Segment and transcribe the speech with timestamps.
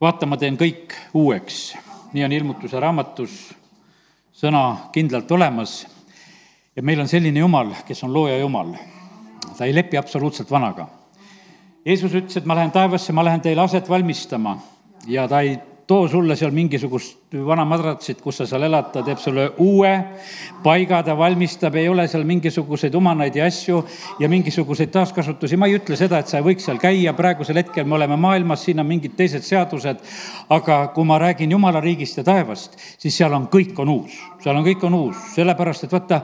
[0.00, 1.76] vaata, ma teen kõik uueks.
[2.12, 3.34] nii on ilmutuse raamatus
[4.32, 5.86] sõna kindlalt olemas.
[6.76, 8.74] ja meil on selline Jumal, kes on looja Jumal.
[9.58, 10.88] ta ei lepi absoluutselt vanaga.
[11.84, 14.58] Jeesus ütles, et ma lähen taevasse, ma lähen teile aset valmistama
[15.06, 19.18] ja ta ei too sulle seal mingisugust vana madratsit, kus sa seal elad, ta teeb
[19.22, 19.90] sulle uue
[20.64, 23.84] paiga, ta valmistab, ei ole seal mingisuguseid umanaid ja asju
[24.18, 25.56] ja mingisuguseid taaskasutusi.
[25.56, 28.64] ma ei ütle seda, et sa ei võiks seal käia, praegusel hetkel me oleme maailmas,
[28.66, 30.02] siin on mingid teised seadused,
[30.50, 34.58] aga kui ma räägin jumala riigist ja taevast, siis seal on, kõik on uus, seal
[34.58, 36.20] on, kõik on uus, sellepärast et vaata,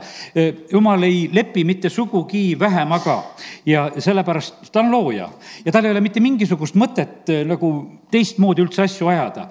[0.73, 3.21] jumal ei lepi mitte sugugi vähemaga
[3.65, 5.31] ja sellepärast ta on looja.
[5.63, 7.75] Ja tal ei ole mitte mingisugust mõtet nagu
[8.11, 9.47] teistmoodi üldse asju ajada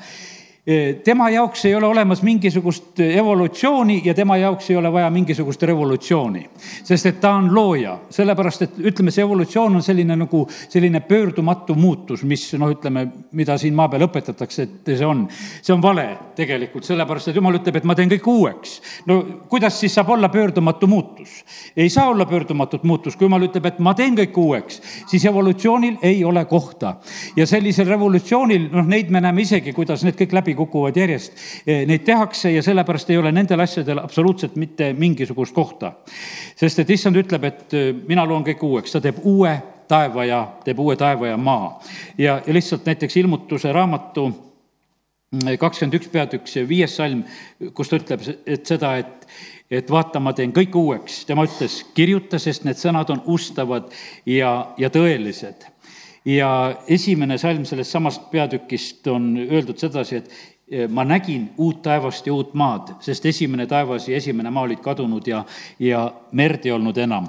[1.05, 6.51] tema jaoks ei ole olemas mingisugust evolutsiooni ja tema jaoks ei ole vaja mingisugust revolutsiooni.
[6.85, 11.75] sest et ta on looja, sellepärast et ütleme, see evolutsioon on selline nagu selline pöördumatu
[11.75, 15.29] muutus, mis noh, ütleme, mida siin maa peal õpetatakse, et see on.
[15.63, 18.81] see on vale tegelikult, sellepärast et jumal ütleb, et ma teen kõik uueks.
[19.07, 21.45] no kuidas siis saab olla pöördumatu muutus?
[21.77, 26.03] ei saa olla pöördumatut muutust, kui jumal ütleb, et ma teen kõik uueks, siis evolutsioonil
[26.03, 26.97] ei ole kohta.
[27.37, 31.33] ja sellisel revolutsioonil, noh, neid me näeme isegi, kuidas need kõik läbi kukuvad järjest.
[31.67, 35.93] Eh, neid tehakse ja sellepärast ei ole nendel asjadel absoluutselt mitte mingisugust kohta.
[36.57, 39.55] sest et issand ütleb, et eh, mina loon kõik uueks, ta teeb uue
[39.89, 41.81] taeva ja teeb uue taeva ja maa.
[42.19, 47.25] ja, ja lihtsalt näiteks ilmutuse raamatu mm, kakskümmend üks peatükk, see viies salm,
[47.75, 49.29] kus ta ütleb, et seda, et
[49.71, 53.91] et vaata, ma teen kõik uueks, tema ütles, kirjuta, sest need sõnad on ustavad
[54.27, 55.67] ja, ja tõelised
[56.27, 56.51] ja
[56.89, 62.33] esimene salm sellest samast peatükist on öeldud sedasi, et Eh, ma nägin uut taevast ja
[62.35, 65.45] uut maad, sest esimene taevas ja esimene maa olid kadunud ja,
[65.79, 66.01] ja
[66.35, 67.29] merd ei olnud enam.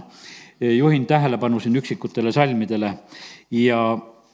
[0.58, 2.90] Eh, juhin tähelepanu siin üksikutele salmidele
[3.54, 3.82] ja,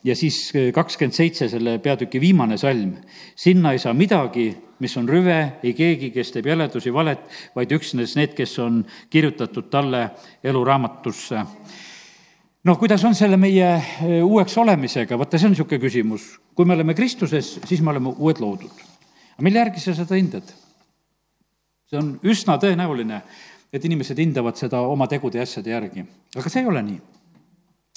[0.07, 0.39] ja siis
[0.73, 2.95] kakskümmend seitse, selle peatüki viimane salm.
[3.35, 7.27] sinna ei saa midagi, mis on rüve, ei keegi, kes teeb jäledusi, valet,
[7.59, 10.09] vaid üksnes need, kes on kirjutatud talle
[10.43, 11.43] eluraamatusse
[12.63, 13.69] noh, kuidas on selle meie
[14.23, 16.39] uueks olemisega, vaata, see on niisugune küsimus.
[16.55, 18.83] kui me oleme Kristuses, siis me oleme uued loodud
[19.33, 20.53] aga mille järgi sa seda hindad?
[21.89, 23.19] see on üsna tõenäoline,
[23.73, 26.05] et inimesed hindavad seda oma tegude ja asjade järgi,
[26.37, 27.01] aga see ei ole nii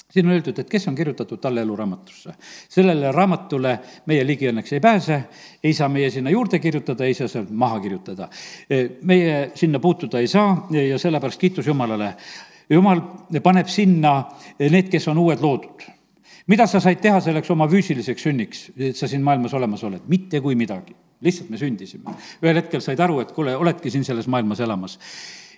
[0.07, 2.31] siin on öeldud, et kes on kirjutatud talle eluraamatusse.
[2.71, 3.73] sellele raamatule
[4.07, 5.17] meie ligi õnneks ei pääse,
[5.63, 8.29] ei saa meie sinna juurde kirjutada, ei saa sealt maha kirjutada.
[9.01, 12.13] meie sinna puutuda ei saa ja sellepärast kiitus Jumalale.
[12.69, 13.01] Jumal
[13.43, 14.19] paneb sinna
[14.59, 15.85] need, kes on uued loodud.
[16.47, 20.01] mida sa said teha selleks oma füüsiliseks sünniks, et sa siin maailmas olemas oled?
[20.07, 22.15] mitte kui midagi lihtsalt me sündisime.
[22.43, 24.97] ühel hetkel said aru, et kuule, oledki siin selles maailmas elamas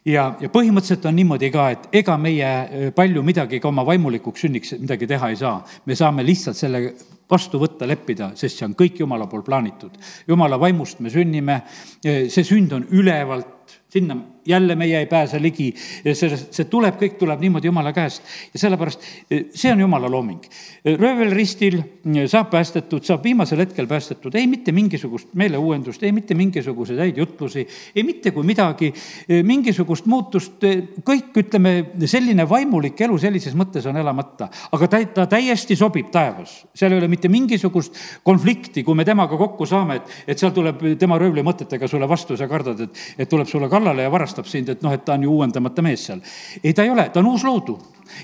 [0.06, 4.76] ja, ja põhimõtteliselt on niimoodi ka, et ega meie palju midagi ka oma vaimulikuks sünniks
[4.80, 5.60] midagi teha ei saa.
[5.86, 6.84] me saame lihtsalt selle
[7.30, 10.00] vastu võtta, leppida, sest see on kõik Jumala poolt plaanitud.
[10.28, 11.60] Jumala vaimust me sünnime,
[12.02, 15.74] see sünd on ülevalt, sinna jälle meie ei pääse ligi,
[16.14, 18.24] see, see tuleb, kõik tuleb niimoodi Jumala käest.
[18.54, 19.04] Ja sellepärast
[19.54, 20.44] see on Jumala looming.
[20.86, 21.82] röövelristil
[22.28, 27.68] saab päästetud, saab viimasel hetkel päästetud, ei mitte mingisugust meeleuuendust, ei mitte mingisuguseid häid jutlusi,
[27.96, 28.94] ei mitte kui midagi,
[29.44, 30.64] mingisugust muutust,
[31.06, 31.74] kõik, ütleme,
[32.10, 37.02] selline vaimulik elu sellises mõttes on elamata, aga ta, ta täiesti sobib taevas, seal ei
[37.02, 41.88] ole mitte mingisugust konflikti, kui me temaga kokku saame, et, et seal tuleb tema röövlimõtetega
[41.92, 45.06] sulle vastu, sa kardad, et, et tuleb sulle kallale ja varastab sind, et noh, et
[45.06, 46.22] ta on ju uuendamata mees seal.
[46.64, 47.80] ei, ta ei ole, ta on uus loodu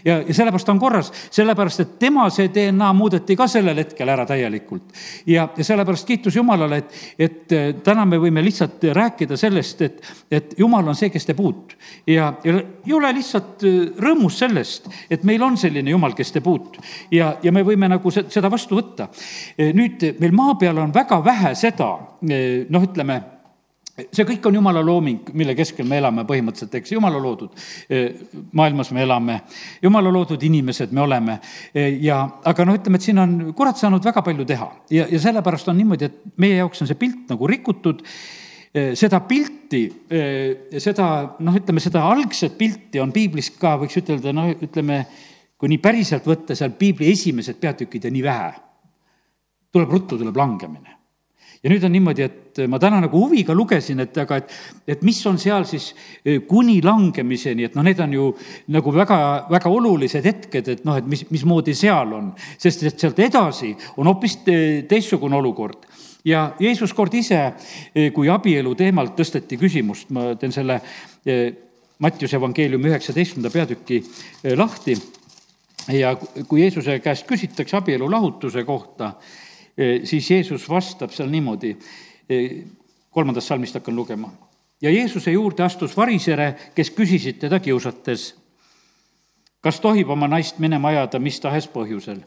[0.05, 4.09] ja, ja sellepärast ta on korras, sellepärast et tema see DNA muudeti ka sellel hetkel
[4.09, 4.93] ära täielikult.
[5.27, 10.01] ja, ja sellepärast kiitus Jumalale, et, et äh, täna me võime lihtsalt rääkida sellest, et,
[10.31, 11.75] et Jumal on see, kes teeb uut.
[12.07, 16.47] ja, ja ei ole lihtsalt äh, rõõmus sellest, et meil on selline Jumal, kes teeb
[16.49, 16.79] uut
[17.11, 19.09] ja, ja me võime nagu seda vastu võtta.
[19.57, 21.89] nüüd meil maa peal on väga vähe seda,
[22.21, 23.21] noh, ütleme
[23.95, 27.53] see kõik on jumala looming, mille keskel me elame põhimõtteliselt, eks, jumala loodud
[28.51, 29.37] maailmas me elame,
[29.83, 31.37] jumala loodud inimesed me oleme.
[32.03, 34.67] Ja, aga noh, ütleme, et siin on kurat saanud väga palju teha.
[34.91, 38.03] Ja, ja sellepärast on niimoodi, et meie jaoks on see pilt nagu rikutud.
[38.99, 39.85] Seda pilti,
[40.83, 41.07] seda
[41.39, 45.05] noh, ütleme seda algset pilti on piiblis ka, võiks ütelda, noh, ütleme,
[45.55, 48.53] kui nii päriselt võtta, seal piibli esimesed peatükid ja nii vähe.
[49.75, 50.93] tuleb ruttu, tuleb langemine.
[51.63, 54.53] Ja nüüd on niimoodi, et ma täna nagu huviga lugesin, et aga, et,
[54.95, 55.89] et mis on seal siis
[56.23, 58.29] e, kuni langemiseni, et noh, need on ju
[58.75, 59.17] nagu väga,
[59.51, 62.31] väga olulised hetked, et noh, et mis, mismoodi seal on.
[62.57, 64.39] sest et sealt edasi on hoopis
[64.87, 65.83] teistsugune olukord.
[66.25, 67.41] Ja Jeesus kord ise,
[67.93, 70.79] e, kui abielu teemal tõsteti küsimust, ma teen selle
[71.25, 71.37] e,
[71.99, 74.01] Mattiuse evangeeliumi üheksateistkümnenda peatüki
[74.59, 74.97] lahti.
[75.95, 79.13] Ja kui Jeesuse käest küsitakse abielu lahutuse kohta,
[80.03, 81.71] siis Jeesus vastab seal niimoodi,
[83.09, 84.31] kolmandast salmist hakkan lugema.
[84.81, 88.35] ja Jeesuse juurde astus varisere, kes küsisid teda kiusates,
[89.61, 92.19] kas tohib oma naist minema ajada mis tahes põhjusel.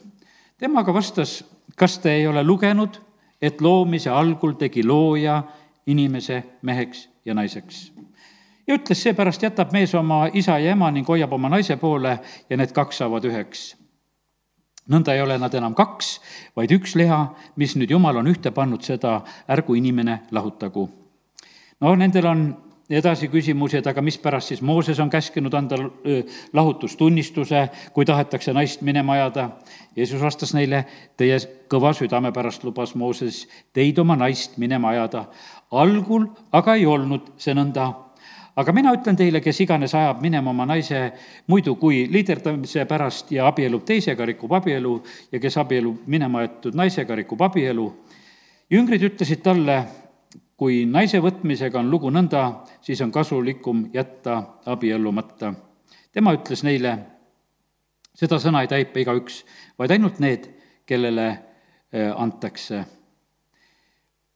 [0.59, 1.45] tema aga vastas,
[1.77, 3.01] kas te ei ole lugenud,
[3.43, 5.43] et loomise algul tegi looja
[5.87, 7.93] inimese meheks ja naiseks
[8.69, 12.19] ja ütles, seepärast jätab mees oma isa ja ema ning hoiab oma naise poole
[12.51, 13.71] ja need kaks saavad üheks
[14.89, 16.19] nõnda ei ole nad enam kaks,
[16.57, 17.21] vaid üks liha,
[17.57, 20.89] mis nüüd Jumal on ühte pannud, seda ärgu inimene lahutagu.
[21.81, 22.49] no nendel on
[22.91, 25.77] edasi küsimusi, et aga mispärast siis Mooses on käskinud anda
[26.57, 29.51] lahutustunnistuse, kui tahetakse naist minema ajada.
[29.97, 30.85] Jeesus vastas neile,
[31.17, 31.37] teie
[31.69, 33.45] kõva südame pärast lubas Mooses
[33.77, 35.27] teid oma naist minema ajada.
[35.71, 37.93] algul aga ei olnud see nõnda
[38.59, 40.99] aga mina ütlen teile, kes iganes ajab minema oma naise
[41.51, 44.97] muidu kui liiderdamise pärast ja abiellub teisega, rikub abielu
[45.33, 47.87] ja kes abiellub minema jäetud naisega, rikub abielu.
[48.71, 49.79] jüngrid ütlesid talle,
[50.59, 55.55] kui naise võtmisega on lugu nõnda, siis on kasulikum jätta abiellumata.
[56.13, 56.99] tema ütles neile,
[58.15, 59.45] seda sõna ei täipa igaüks,
[59.79, 60.51] vaid ainult need,
[60.87, 61.29] kellele
[61.93, 62.85] eh, antakse.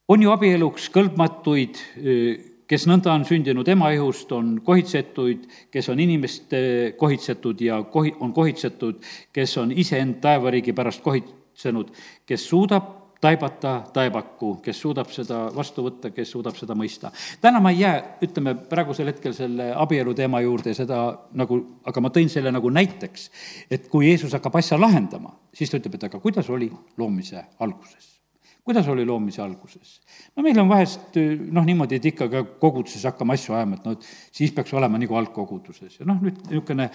[0.08, 6.00] on ju abieluks kõlbmatuid eh, kes nõnda on sündinud ema ihust, on kohitsetuid, kes on
[6.00, 6.62] inimeste
[6.96, 9.02] kohitsetud ja kohi-, on kohitsetud,
[9.32, 11.92] kes on iseend taevariigi pärast kohitsenud,
[12.26, 12.88] kes suudab
[13.22, 17.12] taibata, taebaku, kes suudab seda vastu võtta, kes suudab seda mõista.
[17.44, 21.02] täna ma ei jää, ütleme, praegusel hetkel selle abielu teema juurde seda
[21.38, 23.28] nagu, aga ma tõin selle nagu näiteks,
[23.70, 28.21] et kui Jeesus hakkab asja lahendama, siis ta ütleb, et aga kuidas oli loomise alguses
[28.64, 30.00] kuidas oli loomise alguses?
[30.36, 31.16] no meil on vahest
[31.50, 35.00] noh, niimoodi, et ikka ka koguduses hakkame asju ajama, et noh, et siis peaks olema
[35.02, 36.88] nagu algkoguduses ja noh, nüüd niisugune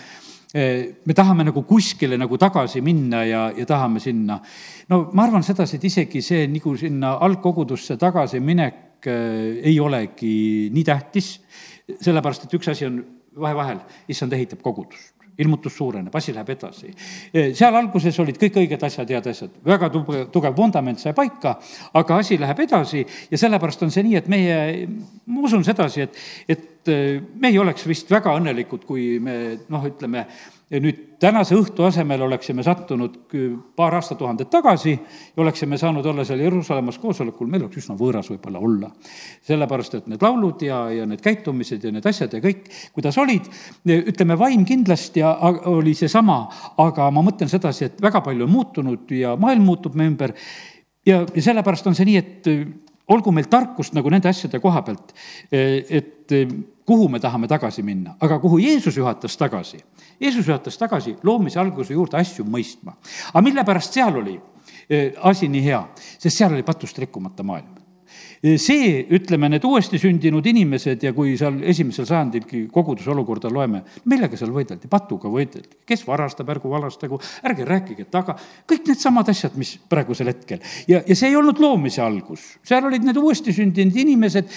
[0.53, 4.39] eh, me tahame nagu kuskile nagu tagasi minna ja, ja tahame sinna.
[4.89, 10.87] no ma arvan sedasi, et isegi see nagu sinna algkogudusse tagasiminek eh, ei olegi nii
[10.87, 11.35] tähtis,
[11.99, 13.03] sellepärast et üks asi on
[13.37, 16.91] vahe-vahel, issand ehitab kogudust ilmutus suureneb, asi läheb edasi.
[17.53, 21.57] seal alguses olid kõik õiged asjad, head asjad, väga tugev, tugev vundament sai paika,
[21.97, 24.59] aga asi läheb edasi ja sellepärast on see nii, et meie,
[25.25, 26.93] ma usun sedasi, et, et
[27.35, 29.37] me ei oleks vist väga õnnelikud, kui me
[29.69, 30.25] noh, ütleme,
[30.67, 33.15] ja nüüd tänase õhtu asemel oleksime sattunud
[33.75, 38.59] paar aastatuhandet tagasi ja oleksime saanud olla seal Jeruusalemmas koosolekul, meil oleks üsna võõras võib-olla
[38.59, 38.91] olla.
[39.47, 43.47] sellepärast, et need laulud ja, ja need käitumised ja need asjad ja kõik, kuidas olid,
[43.87, 45.23] ütleme, vaim kindlasti
[45.71, 46.41] oli seesama,
[46.83, 50.35] aga ma mõtlen sedasi, et väga palju on muutunud ja maailm muutub meie ümber
[51.07, 52.51] ja, ja sellepärast on see nii, et
[53.07, 55.15] olgu meil tarkust nagu nende asjade koha pealt,
[55.51, 56.35] et
[56.87, 59.79] kuhu me tahame tagasi minna, aga kuhu Jeesus juhatas tagasi.
[60.21, 62.95] Jeesus juhatas tagasi loomise alguse juurde asju mõistma.
[63.33, 64.39] aga mille pärast seal oli
[64.89, 65.81] eh, asi nii hea?
[66.17, 67.76] sest seal oli patust rikkumata maailm
[68.41, 74.37] see, ütleme, need uuesti sündinud inimesed ja kui seal esimesel sajandilgi koguduse olukorda loeme, millega
[74.37, 74.89] seal võideldi?
[74.89, 75.79] patuga võideldi.
[75.87, 78.37] kes varastab, ärgu valastagu, ärge rääkige taga,
[78.69, 80.61] kõik needsamad asjad, mis praegusel hetkel.
[80.87, 84.53] ja, ja see ei olnud loomise algus, seal olid need uuesti sündinud inimesed,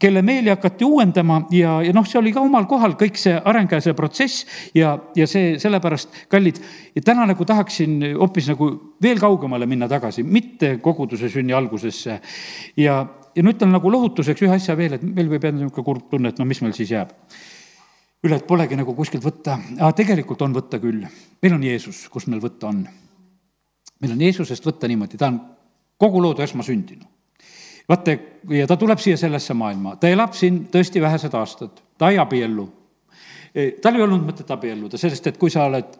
[0.00, 3.72] kelle meeli hakati uuendama ja, ja noh, see oli ka omal kohal kõik see areng
[3.72, 6.60] ja see protsess ja, ja see sellepärast, kallid,
[7.04, 8.70] täna nagu tahaksin hoopis nagu
[9.02, 12.20] veel kaugemale minna tagasi, mitte koguduse sünni algusesse.
[12.76, 12.96] ja,
[13.36, 16.32] ja no ütlen nagu lohutuseks ühe asja veel, et meil võib jääda niisugune kurb tunne,
[16.32, 17.12] et no mis meil siis jääb.
[18.26, 21.04] üle, et polegi nagu kuskilt võtta, aga tegelikult on võtta küll.
[21.42, 22.86] meil on Jeesus, kus meil võtta on.
[24.00, 25.40] meil on Jeesusest võtta niimoodi, ta on
[25.98, 27.04] kogu loodu esmasündinu.
[27.88, 28.16] vaata,
[28.50, 32.70] ja ta tuleb siia sellesse maailma, ta elab siin tõesti vähesed aastad, ta ei abiellu
[33.82, 35.94] tal ei olnud mõtet abielluda, sellest, et kui sa oled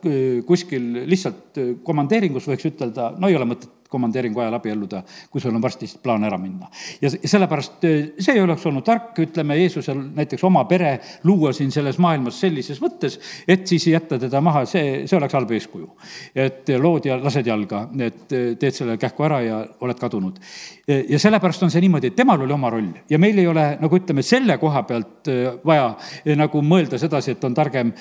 [0.49, 5.63] kuskil lihtsalt komandeeringus, võiks ütelda, no ei ole mõtet komandeeringu ajal abielluda, kui sul on
[5.65, 6.71] varsti plaan ära minna.
[7.01, 11.99] ja sellepärast see ei oleks olnud tark, ütleme, Jeesusel näiteks oma pere luua siin selles
[12.03, 15.91] maailmas sellises mõttes, et siis jätta teda maha, see, see oleks halb eeskuju.
[16.35, 20.41] et lood ja lased jalga, et teed selle kähku ära ja oled kadunud.
[20.87, 23.99] ja sellepärast on see niimoodi, et temal oli oma roll ja meil ei ole, nagu
[23.99, 25.31] ütleme, selle koha pealt
[25.67, 25.91] vaja
[26.39, 27.93] nagu mõelda sedasi, et on targem,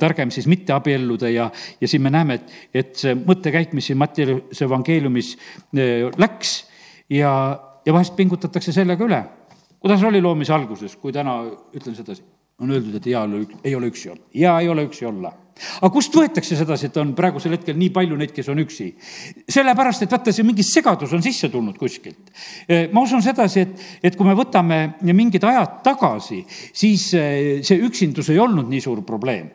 [0.00, 3.98] targem siis mitte abielluda ja, ja siin me näeme, et, et see mõttekäik, mis siin
[4.00, 5.34] Mattiuse evangeeliumis
[6.18, 6.54] läks
[7.10, 7.32] ja,
[7.86, 9.22] ja vahest pingutatakse sellega üle.
[9.80, 11.40] kuidas oli loomise alguses, kui täna
[11.74, 12.24] ütlen sedasi?
[12.60, 13.22] On öeldud, et hea
[13.64, 15.32] ei ole üksi olla, hea ei ole üksi olla
[15.80, 18.88] aga kust võetakse sedasi, et on praegusel hetkel nii palju neid, kes on üksi?
[19.50, 22.30] sellepärast, et vaata, see mingi segadus on sisse tulnud kuskilt.
[22.94, 26.40] Ma usun sedasi, et, et kui me võtame mingid ajad tagasi,
[26.76, 29.50] siis see üksindus ei olnud nii suur probleem,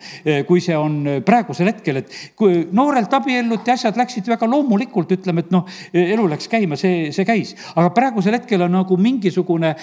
[0.48, 5.54] kui see on praegusel hetkel, et kui noorelt abielluti, asjad läksid väga loomulikult, ütleme, et
[5.56, 7.56] noh, elu läks käima, see, see käis.
[7.76, 9.76] aga praegusel hetkel on nagu mingisugune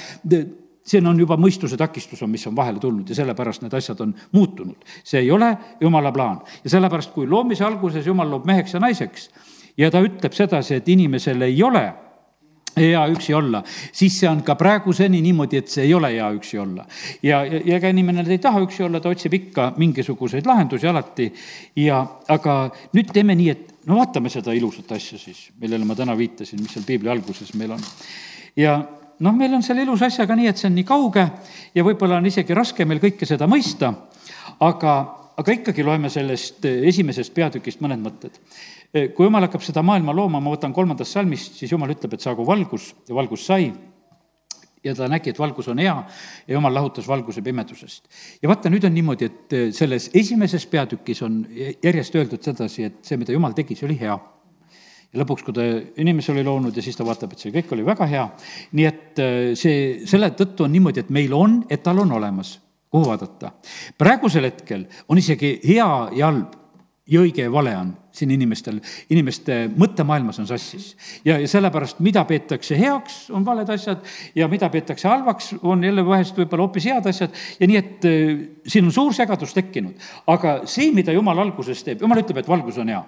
[0.85, 4.15] siin on juba mõistuse takistus on, mis on vahele tulnud ja sellepärast need asjad on
[4.33, 4.85] muutunud.
[5.05, 9.31] see ei ole jumala plaan ja sellepärast, kui loomise alguses jumal loob meheks ja naiseks
[9.77, 11.85] ja ta ütleb sedasi, et inimesel ei ole
[12.77, 13.61] hea üksi olla,
[13.93, 16.87] siis see on ka praeguseni niimoodi, et see ei ole hea üksi olla.
[17.23, 21.29] ja, ja, ja ega inimene ei taha üksi olla, ta otsib ikka mingisuguseid lahendusi alati
[21.77, 22.01] ja,
[22.33, 22.57] aga
[22.97, 26.73] nüüd teeme nii, et no vaatame seda ilusat asja siis, millele ma täna viitasin, mis
[26.73, 27.85] seal piibli alguses meil on.
[28.57, 28.81] ja
[29.23, 31.25] noh, meil on selle elus asjaga nii, et see on nii kauge
[31.75, 33.93] ja võib-olla on isegi raske meil kõike seda mõista,
[34.63, 34.97] aga,
[35.39, 38.37] aga ikkagi loeme sellest esimesest peatükist mõned mõtted.
[38.93, 42.45] kui jumal hakkab seda maailma looma, ma võtan kolmandast salmist, siis jumal ütleb, et saagu
[42.47, 43.71] valgus ja valgus sai
[44.83, 45.95] ja ta nägi, et valgus on hea
[46.49, 48.05] ja jumal lahutas valguse pimedusest.
[48.43, 51.45] ja vaata, nüüd on niimoodi, et selles esimeses peatükis on
[51.83, 54.19] järjest öeldud sedasi, et see, mida jumal tegi, see oli hea
[55.13, 55.67] ja lõpuks, kui ta
[56.01, 58.27] inimese oli loonud ja siis ta vaatab, et see kõik oli väga hea.
[58.73, 62.57] nii et äh, see, selle tõttu on niimoodi, et meil on, et tal on olemas,
[62.93, 63.53] kuhu vaadata.
[63.99, 66.59] praegusel hetkel on isegi hea ja halb
[67.13, 68.77] ja õige ja vale on siin inimestel,
[69.11, 70.93] inimeste mõttemaailmas on sassis.
[71.25, 74.05] ja, ja sellepärast, mida peetakse heaks, on valed asjad
[74.37, 78.45] ja mida peetakse halvaks, on jälle vahest võib-olla hoopis head asjad ja nii, et äh,
[78.67, 79.99] siin on suur segadus tekkinud.
[80.27, 83.03] aga see, mida jumal alguses teeb, jumal ütleb, et valgus on hea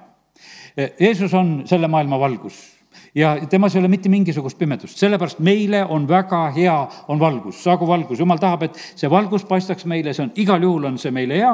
[0.77, 2.75] Jeesus on selle maailma valgus
[3.15, 6.77] ja temas ei ole mitte mingisugust pimedust, sellepärast meile on väga hea,
[7.09, 10.89] on valgus, saagu valgus, jumal tahab, et see valgus paistaks meile, see on, igal juhul
[10.91, 11.53] on see meile hea.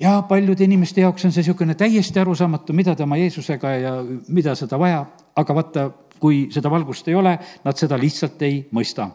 [0.00, 3.92] ja paljude inimeste jaoks on see niisugune täiesti arusaamatu, mida ta oma Jeesusega ja
[4.28, 5.04] mida seda vaja,
[5.36, 5.90] aga vaata,
[6.22, 9.08] kui seda valgust ei ole, nad seda lihtsalt ei mõista.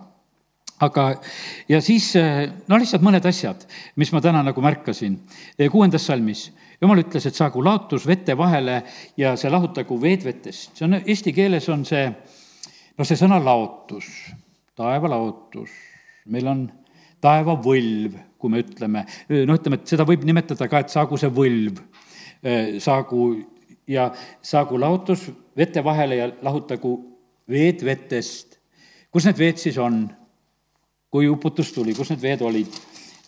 [0.83, 1.09] Aga,
[1.69, 2.11] ja siis
[2.67, 3.63] no lihtsalt mõned asjad,
[3.95, 5.15] mis ma täna nagu märkasin.
[5.71, 8.81] Kuuendas salmis jumal ütles, et saagu laotus vete vahele
[9.17, 10.75] ja see lahutagu veed vetest.
[10.77, 12.05] see on, eesti keeles on see,
[12.97, 14.09] no see sõna laotus,
[14.77, 15.73] taevalaotus,
[16.33, 16.65] meil on
[17.23, 21.81] taevavõlv, kui me ütleme, noh, ütleme, et seda võib nimetada ka, et saagu see võlv,
[22.83, 23.31] saagu
[23.89, 24.11] ja
[24.45, 25.25] saagu laotus
[25.57, 26.93] vete vahele ja lahutagu
[27.49, 28.59] veed vetest.
[29.11, 30.05] kus need veed siis on?
[31.09, 32.73] kui uputus tuli, kus need veed olid?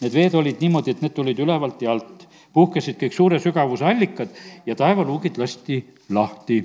[0.04, 4.34] Need veed olid niimoodi, et need tulid ülevalt ja alt puhkesid kõik suure sügavuse allikad
[4.66, 6.64] ja taevaluugid lasti lahti.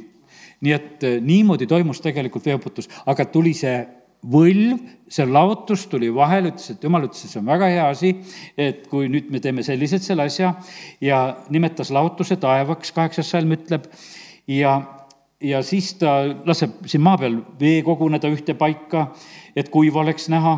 [0.64, 3.76] nii et eh, niimoodi toimus tegelikult veeuputus, aga tuli see
[4.24, 4.80] võlv,
[5.12, 8.12] see laotus tuli vahele, ütles, et jumal ütles, et see on väga hea asi,
[8.56, 10.54] et kui nüüd me teeme selliselt selle asja
[11.04, 11.20] ja
[11.52, 13.90] nimetas laotuse taevaks, kaheksas salm ütleb,
[14.48, 14.78] ja,
[15.44, 19.10] ja siis ta laseb siin maa peal vee koguneda ühte paika,
[19.56, 20.56] et kuiv oleks näha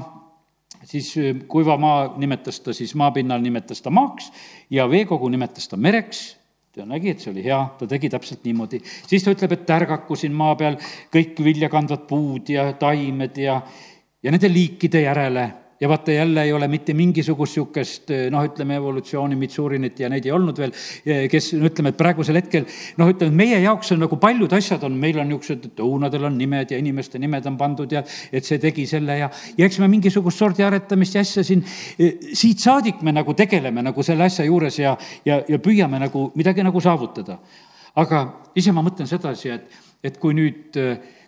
[0.87, 1.13] siis
[1.51, 4.31] kuiva maa nimetas ta siis, maapinnal nimetas ta maaks
[4.71, 6.37] ja veekogu nimetas ta mereks.
[6.77, 8.83] Ta nägi, et see oli hea, ta tegi täpselt niimoodi.
[9.09, 10.77] siis ta ütleb, et ärgaku siin maa peal
[11.13, 13.63] kõik viljakandvad puud ja taimed ja,
[14.23, 15.47] ja nende liikide järele
[15.81, 20.33] ja vaata, jälle ei ole mitte mingisugust niisugust noh, ütleme evolutsiooni, Mitsurinit ja neid ei
[20.33, 20.73] olnud veel,
[21.31, 22.65] kes no ütleme, et praegusel hetkel
[22.97, 26.39] noh, ütleme, meie jaoks on nagu paljud asjad on, meil on niisugused, et õunadel on
[26.39, 28.03] nimed ja inimeste nimed on pandud ja
[28.33, 31.65] et see tegi selle ja, ja eks me mingisugust sordi aretamist ja asja siin,
[32.33, 34.97] siit saadik me nagu tegeleme nagu selle asja juures ja,
[35.29, 37.39] ja, ja püüame nagu midagi nagu saavutada.
[37.97, 39.71] aga ise ma mõtlen sedasi, et,
[40.05, 40.77] et kui nüüd,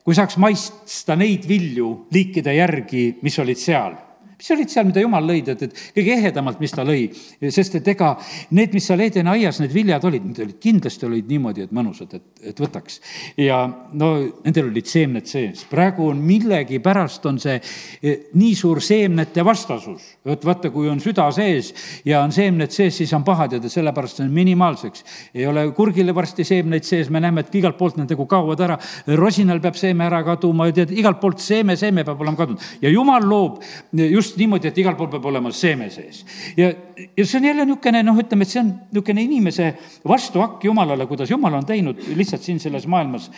[0.05, 3.97] kui saaks maitsta neid vilju liikide järgi, mis olid seal
[4.39, 7.09] mis olid seal, mida jumal lõi, tead, et kõige ehedamalt, mis ta lõi.
[7.51, 8.13] sest et ega
[8.55, 12.15] need, mis seal Edeni aias, need viljad olid, need olid kindlasti olid niimoodi, et mõnusad,
[12.15, 13.01] et, et võtaks.
[13.43, 13.65] ja
[13.99, 14.11] no
[14.45, 15.65] nendel olid seemned sees.
[15.71, 20.07] praegu on millegipärast on see eh, nii suur seemnete vastasus.
[20.29, 21.73] vot vaata, kui on süda sees
[22.07, 25.05] ja on seemned sees, siis on pahad ja sellepärast on minimaalseks.
[25.35, 28.79] ei ole kurgile varsti seemneid sees, me näeme, et igalt poolt nad nagu kaovad ära.
[29.19, 33.27] rosinal peab seeme ära kaduma, tead, igalt poolt seeme, seeme peab olema kadunud ja jumal
[33.27, 33.59] loob
[33.93, 36.25] just just niimoodi, et igal pool peab olema seeme sees.
[36.57, 36.69] ja,
[37.17, 39.71] ja see on jälle niisugune noh, ütleme, et see on niisugune inimese
[40.09, 43.31] vastuhakk Jumalale, kuidas Jumal on teinud lihtsalt siin selles maailmas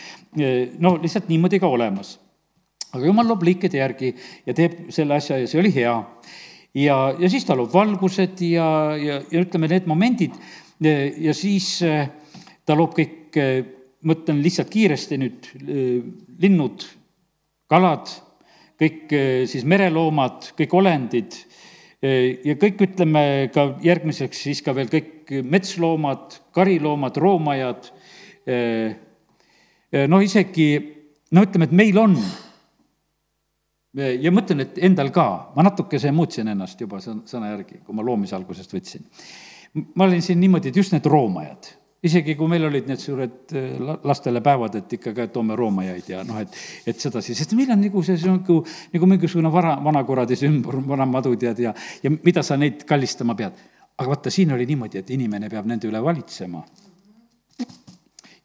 [0.79, 2.17] no lihtsalt niimoodi ka olemas.
[2.91, 4.13] aga Jumal loob liikide järgi
[4.45, 5.95] ja teeb selle asja ja see oli hea.
[6.75, 10.35] ja, ja siis ta loob valgused ja, ja, ja ütleme, need momendid
[10.81, 11.77] ja siis
[12.65, 13.39] ta loob kõik,
[14.07, 15.47] mõtlen lihtsalt kiiresti nüüd,
[16.41, 16.83] linnud,
[17.69, 18.09] kalad
[18.81, 21.37] kõik eh, siis mereloomad, kõik olendid,
[22.01, 27.91] ja kõik ütleme ka järgmiseks siis ka veel kõik metsloomad, kariloomad, roomajad.
[30.09, 30.65] noh, isegi
[31.29, 32.15] no ütleme, et meil on
[33.93, 38.33] ja mõtlen, et endal ka, ma natukese muutsin ennast juba sõna järgi, kui ma loomise
[38.33, 39.05] algusest võtsin.
[39.93, 41.69] ma olin siin niimoodi, et just need roomajad
[42.01, 46.23] isegi kui meil olid need suured äh, lastele päevad, et ikka ka toome roomajaid ja
[46.25, 46.55] noh, et,
[46.89, 48.61] et sedasi, sest meil on nagu see, see on nagu,
[48.95, 53.67] nagu mingisugune vara, vanakuradi sümbol, vanamadu tead ja, ja mida sa neid kallistama pead.
[54.01, 56.63] aga vaata, siin oli niimoodi, et inimene peab nende üle valitsema.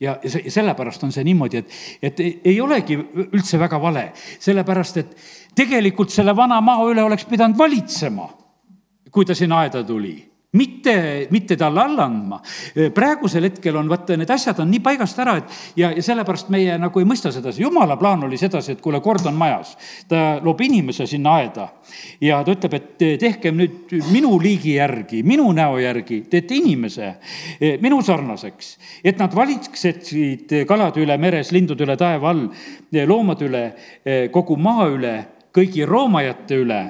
[0.01, 4.11] Ja, ja see, sellepärast on see niimoodi, et, et ei, olegi üldse väga vale,
[4.45, 5.15] sellepärast et
[5.57, 8.29] tegelikult selle vana maa üle oleks pidanud valitsema,
[9.09, 10.19] kui ta sinna aeda tuli
[10.57, 12.41] mitte, mitte talle alla andma.
[12.95, 16.77] praegusel hetkel on, vaata, need asjad on nii paigast ära, et ja, ja sellepärast meie
[16.81, 17.63] nagu ei mõista sedasi.
[17.63, 19.77] jumala plaan oli sedasi, et kuule, kord on majas.
[20.09, 21.69] ta loob inimese sinna aeda
[22.21, 27.15] ja ta ütleb, et tehkem nüüd minu liigi järgi, minu näo järgi, teete inimese
[27.83, 32.47] minu sarnaseks, et nad valitseksid kalade üle meres, lindude üle taeva all,
[33.07, 33.65] loomade üle,
[34.33, 35.17] kogu maa üle,
[35.57, 36.81] kõigi roomajate üle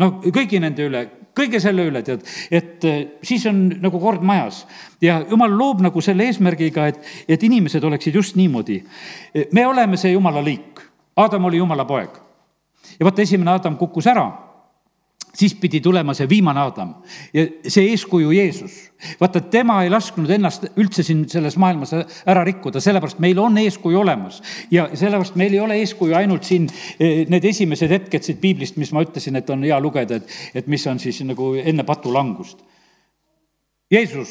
[0.00, 1.04] no kõigi nende üle,
[1.36, 4.64] kõige selle üle, tead, et eh, siis on nagu kord majas.
[5.02, 8.82] Ja jumal loob nagu selle eesmärgiga, et, et inimesed oleksid just niimoodi.
[9.52, 10.80] me oleme see jumala liik,
[11.16, 12.16] Adam oli jumala poeg.
[12.98, 14.28] Ja vaata, esimene Adam kukkus ära
[15.34, 16.94] siis pidi tulema see viimane Adam
[17.34, 18.76] ja see eeskuju Jeesus.
[19.20, 21.92] vaata, tema ei lasknud ennast üldse siin selles maailmas
[22.26, 24.42] ära rikkuda, sellepärast meil on eeskuju olemas.
[24.70, 28.92] ja sellepärast meil ei ole eeskuju ainult siin eh, need esimesed hetked siit piiblist, mis
[28.92, 32.62] ma ütlesin, et on hea lugeda, et, et mis on siis nagu enne patulangust.
[33.90, 34.30] Jeesus,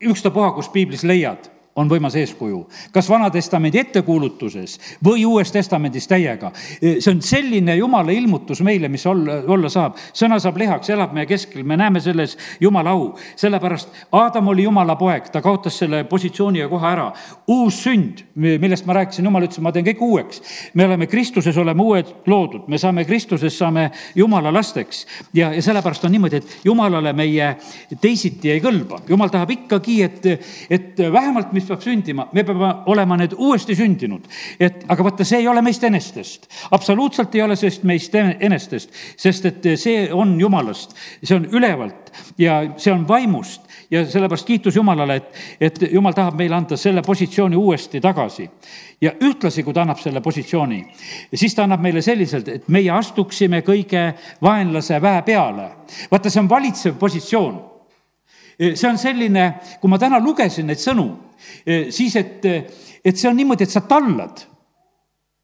[0.00, 2.60] ükstapuha, kus piiblis leiad on võimas eeskuju.
[2.92, 6.52] kas Vana-testamendi ettekuulutuses või Uues Testamendis täiega.
[6.80, 9.96] see on selline jumala ilmutus meile, mis olla, olla saab.
[10.12, 13.14] sõna saab lihaks, elab meie keskel, me näeme selles jumala au.
[13.36, 17.12] sellepärast Aadam oli jumala poeg, ta kaotas selle positsiooni ja koha ära.
[17.48, 20.42] uus sünd, millest ma rääkisin, jumal ütles, ma teen kõik uueks.
[20.74, 25.06] me oleme Kristuses, oleme uued loodud, me saame Kristuses, saame jumala lasteks.
[25.34, 27.56] ja, ja sellepärast on niimoodi, et jumalale meie
[28.00, 29.02] teisiti ei kõlba.
[29.08, 30.26] jumal tahab ikkagi, et,
[30.70, 34.28] et vähemalt, mis mis peab sündima, me peame olema need uuesti sündinud.
[34.60, 39.46] et aga vaata, see ei ole meist enestest, absoluutselt ei ole sellest meist enestest, sest
[39.50, 45.16] et see on jumalast, see on ülevalt ja see on vaimust ja sellepärast kiitus Jumalale,
[45.16, 48.50] et, et Jumal tahab meile anda selle positsiooni uuesti tagasi.
[49.00, 50.78] ja ühtlasi, kui ta annab selle positsiooni,
[51.34, 55.70] siis ta annab meile selliselt, et meie astuksime kõige vaenlase väe peale.
[56.10, 57.73] vaata, see on valitsev positsioon
[58.58, 59.46] see on selline,
[59.80, 61.08] kui ma täna lugesin neid sõnu,
[61.64, 62.44] siis et,
[63.04, 64.44] et see on niimoodi, et sa tallad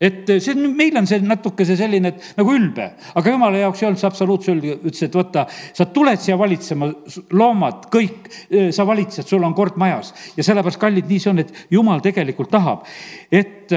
[0.01, 2.87] et see on, meil on see natukese selline, et nagu ülbe,
[3.21, 5.45] aga jumala jaoks ei olnud see absoluutselt ülbe, ütles, et vaata,
[5.77, 6.89] sa tuled siia valitsema,
[7.37, 8.31] loomad, kõik,
[8.73, 10.15] sa valitsed, sul on kord majas.
[10.39, 12.89] ja sellepärast, kallid, nii see on, et jumal tegelikult tahab,
[13.29, 13.77] et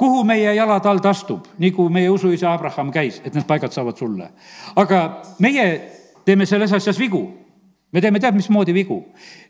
[0.00, 4.30] kuhu meie jalad alt astub, kui meie usuisa Abraham käis, et need paigad saavad sulle.
[4.76, 5.02] aga
[5.44, 5.66] meie
[6.24, 7.26] teeme selles asjas vigu
[7.92, 9.02] me teeme tead mismoodi vigu.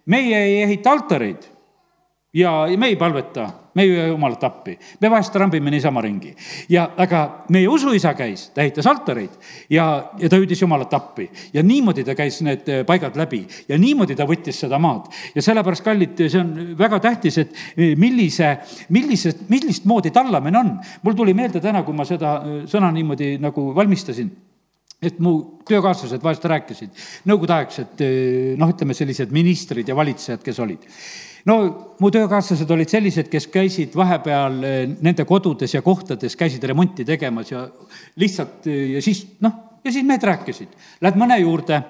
[0.06, 1.56] meie ei ehita altareid
[2.36, 6.34] ja me ei palveta, me ei öö jumalat appi, me vahest trambime niisama ringi.
[6.68, 9.30] ja, aga meie usuisa käis, ta ehitas altareid
[9.70, 9.86] ja,
[10.18, 14.16] ja ta hüüdis jumalat appi ja niimoodi ta käis need eh, paigad läbi ja niimoodi
[14.16, 15.08] ta võttis seda maad.
[15.34, 20.74] ja sellepärast, kallid, see on väga tähtis, et eh, millise, millisest, millist moodi tallamine on.
[21.02, 24.34] mul tuli meelde täna, kui ma seda eh, sõna niimoodi nagu valmistasin
[25.02, 25.36] et mu
[25.68, 26.92] töökaaslased vahest rääkisid,
[27.28, 28.02] nõukogudeaegsed
[28.56, 30.86] noh, ütleme sellised ministrid ja valitsejad, kes olid.
[31.46, 31.56] no
[32.00, 37.52] mu töökaaslased olid sellised, kes käisid vahepeal eh, nende kodudes ja kohtades, käisid remonti tegemas
[37.52, 37.66] ja
[38.16, 40.72] lihtsalt ja siis noh, ja siis mehed rääkisid,
[41.04, 41.82] lähed mõne juurde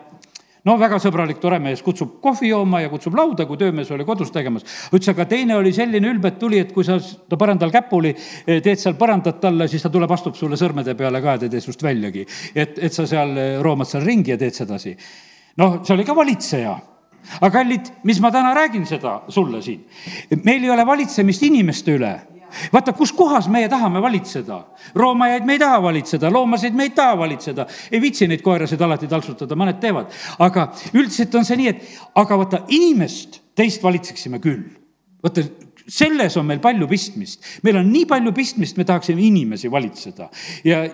[0.66, 4.32] no väga sõbralik, tore mees, kutsub kohvi jooma ja kutsub lauda, kui töömees oli kodus
[4.34, 4.66] tegemas.
[4.90, 8.60] ütles, aga teine oli selline ülbe, et tuli, et kui sa ta põrandal käpuli eh,
[8.64, 11.54] teed seal põrandat talle, siis ta tuleb, astub sulle sõrmede peale ka ja ta ei
[11.54, 12.26] tee sinust väljagi.
[12.54, 14.96] et, et sa seal eh, roomad seal ringi ja teed sedasi.
[15.62, 16.76] noh, see oli ka valitseja
[17.40, 19.84] aga kallid, mis ma täna räägin seda sulle siin,
[20.44, 22.14] meil ei ole valitsemist inimeste üle
[22.72, 24.64] vaata, kus kohas meie tahame valitseda.
[24.94, 27.66] roomajaid me ei taha valitseda, loomasid me ei taha valitseda.
[27.92, 30.12] ei viitsi neid koerasid alati taltsutada, mõned teevad.
[30.38, 31.82] aga üldiselt on see nii, et
[32.14, 34.62] aga vaata, inimest teist valitseksime küll.
[35.22, 35.42] vaata,
[35.86, 37.42] selles on meil palju pistmist.
[37.62, 40.30] meil on nii palju pistmist, me tahaksime inimesi valitseda
[40.64, 40.84] ja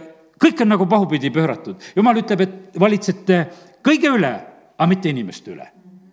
[0.42, 1.76] kõik on nagu pahupidi pööratud.
[1.96, 3.46] jumal ütleb, et valitsete
[3.84, 4.32] kõige üle,
[4.78, 5.68] aga mitte inimeste üle.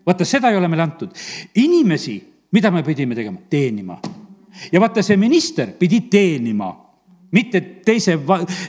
[0.05, 1.13] vaata, seda ei ole meile antud.
[1.55, 3.39] inimesi, mida me pidime tegema?
[3.49, 3.99] teenima
[4.71, 6.69] ja vaata, see minister pidi teenima
[7.35, 8.15] mitte teise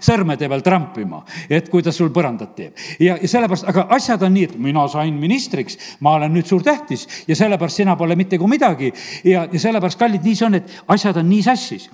[0.05, 2.77] sõrmede peal trampima, et kui ta sul põrandat teeb.
[3.01, 6.65] ja, ja sellepärast, aga asjad on nii, et mina sain ministriks, ma olen nüüd suur
[6.67, 8.93] tähtis ja sellepärast sina pole mitte kui midagi.
[9.25, 11.89] ja, ja sellepärast, kallid, nii see on, et asjad on nii sassis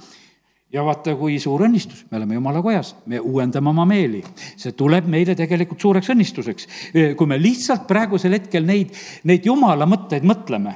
[0.75, 4.25] ja vaata, kui suur õnnistus, me oleme jumala kojas, me uuendame oma meeli.
[4.57, 6.69] see tuleb meile tegelikult suureks õnnistuseks.
[7.17, 8.91] kui me lihtsalt praegusel hetkel neid,
[9.25, 10.75] neid jumala mõtteid mõtleme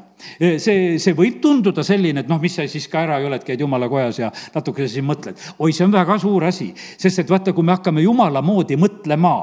[0.59, 3.46] see, see võib tunduda selline, et noh, mis sa siis ka ära ei ole, et
[3.46, 5.38] käid jumala kojas ja natukese siin mõtled.
[5.59, 9.35] oi, see on väga suur asi, sest et vaata, kui me hakkame jumala moodi mõtlema,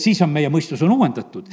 [0.00, 1.48] siis on meie mõistus on uuendatud.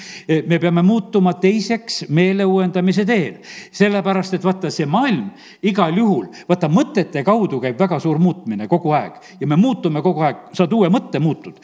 [0.47, 3.39] me peame muutuma teiseks meele uuendamise teel,
[3.71, 5.29] sellepärast et vaata, see maailm
[5.65, 10.25] igal juhul, vaata mõtete kaudu käib väga suur muutmine kogu aeg ja me muutume kogu
[10.25, 11.57] aeg, saad uue mõtte, muutud.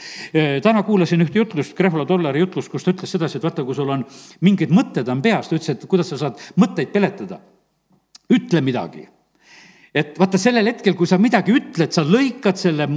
[0.63, 3.89] täna kuulasin ühte jutlust, Krehvla Dollari jutlust, kus ta ütles sedasi, et vaata, kui sul
[3.93, 4.05] on
[4.41, 7.39] mingid mõtted on peas, ta ütles, et kuidas sa saad mõtteid mõtteid peletada.
[8.31, 9.07] ütle midagi.
[9.93, 12.87] et vaata, sellel hetkel, kui sa midagi ütled, sa lõikad selle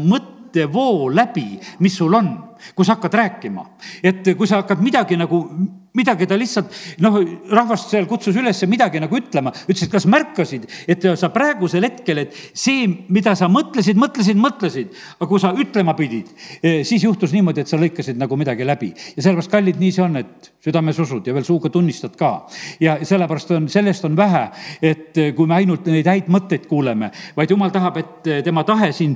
[0.54, 3.66] mõttevoo läbi, mis sul on, kui sa hakkad rääkima.
[4.02, 5.48] et kui sa hakkad midagi nagu
[5.94, 6.72] midagi ta lihtsalt,
[7.04, 7.20] noh,
[7.54, 12.24] rahvast seal kutsus üles midagi nagu ütlema, ütles, et kas märkasid, et sa praegusel hetkel,
[12.24, 14.90] et see, mida sa mõtlesid, mõtlesid, mõtlesid,
[15.20, 18.92] aga kui sa ütlema pidid, eh, siis juhtus niimoodi, et sa lõikasid nagu midagi läbi.
[19.16, 22.46] ja sellepärast, kallid, nii see on, et südames usud ja veel suuga tunnistad ka.
[22.80, 24.50] ja sellepärast on, sellest on vähe,
[24.82, 28.90] et kui me ainult neid häid mõtteid kuuleme, vaid jumal tahab, et eh, tema tahe
[28.92, 29.14] siin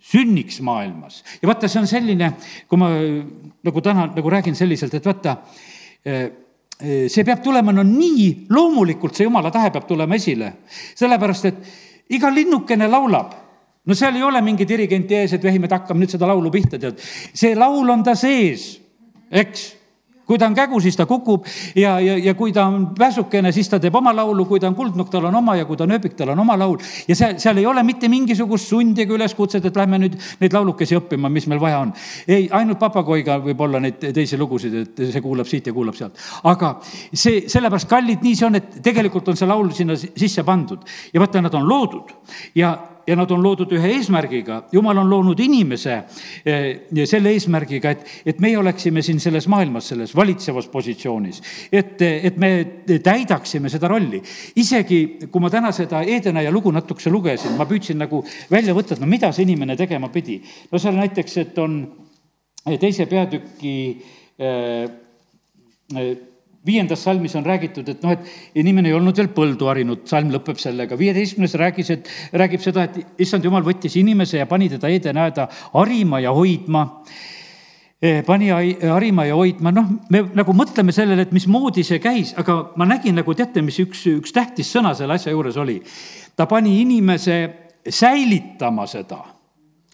[0.00, 1.24] sünniks maailmas.
[1.42, 2.32] ja vaata, see on selline,
[2.68, 2.88] kui ma
[3.62, 5.36] nagu täna nagu räägin selliselt, et vaata
[6.04, 6.32] Äh,
[6.80, 10.52] äh, see peab tulema no nii loomulikult, see jumala tahe peab tulema esile.
[10.96, 13.34] sellepärast, et iga linnukene laulab
[13.84, 16.80] no seal ei ole mingi dirigenti ees, et vehime, et hakkame nüüd seda laulu pihta,
[16.80, 16.96] tead.
[17.34, 18.80] see laul on ta sees,
[19.28, 19.66] eks
[20.30, 23.68] kui ta on kägu, siis ta kukub ja, ja, ja kui ta on pääsukene, siis
[23.68, 25.96] ta teeb oma laulu, kui ta on kuldnukk, tal on oma ja kui ta on
[25.96, 26.78] ööbik, tal on oma laul.
[27.08, 30.98] ja seal, seal ei ole mitte mingisugust sundi ega üleskutset, et lähme nüüd neid laulukesi
[31.00, 31.90] õppima, mis meil vaja on.
[32.28, 36.22] ei, ainult papagoiga võib olla neid teisi lugusid, et see kuulab siit ja kuulab sealt.
[36.46, 36.76] aga
[37.10, 41.24] see, sellepärast kallid, nii see on, et tegelikult on see laul sinna sisse pandud ja
[41.24, 42.14] vaata, nad on loodud
[42.54, 44.62] ja ja nad on loodud ühe eesmärgiga.
[44.72, 45.96] jumal on loonud inimese
[46.44, 51.42] eh, selle eesmärgiga, et, et meie oleksime siin selles maailmas, selles valitsevas positsioonis.
[51.72, 52.50] et, et me
[53.02, 54.22] täidaksime seda rolli.
[54.56, 59.02] isegi kui ma täna seda Edenaia lugu natukese lugesin, ma püüdsin nagu välja võtta, et
[59.02, 60.40] no mida see inimene tegema pidi.
[60.70, 61.82] no seal näiteks, et on
[62.80, 63.76] teise peatüki
[64.40, 64.90] äh,
[66.66, 70.60] viiendas salmis on räägitud, et noh, et inimene ei olnud veel põldu harinud, salm lõpeb
[70.60, 70.98] sellega.
[70.98, 76.20] viieteistkümnes räägis, et räägib seda, et issand jumal võttis inimese ja pani teda edeneaeda harima
[76.20, 76.84] ja hoidma
[78.02, 82.60] eh, pani harima ja hoidma, noh, me nagu mõtleme sellele, et mismoodi see käis, aga
[82.76, 85.80] ma nägin nagu teate, mis üks, üks tähtis sõna selle asja juures oli.
[86.36, 87.40] ta pani inimese
[87.88, 89.24] säilitama seda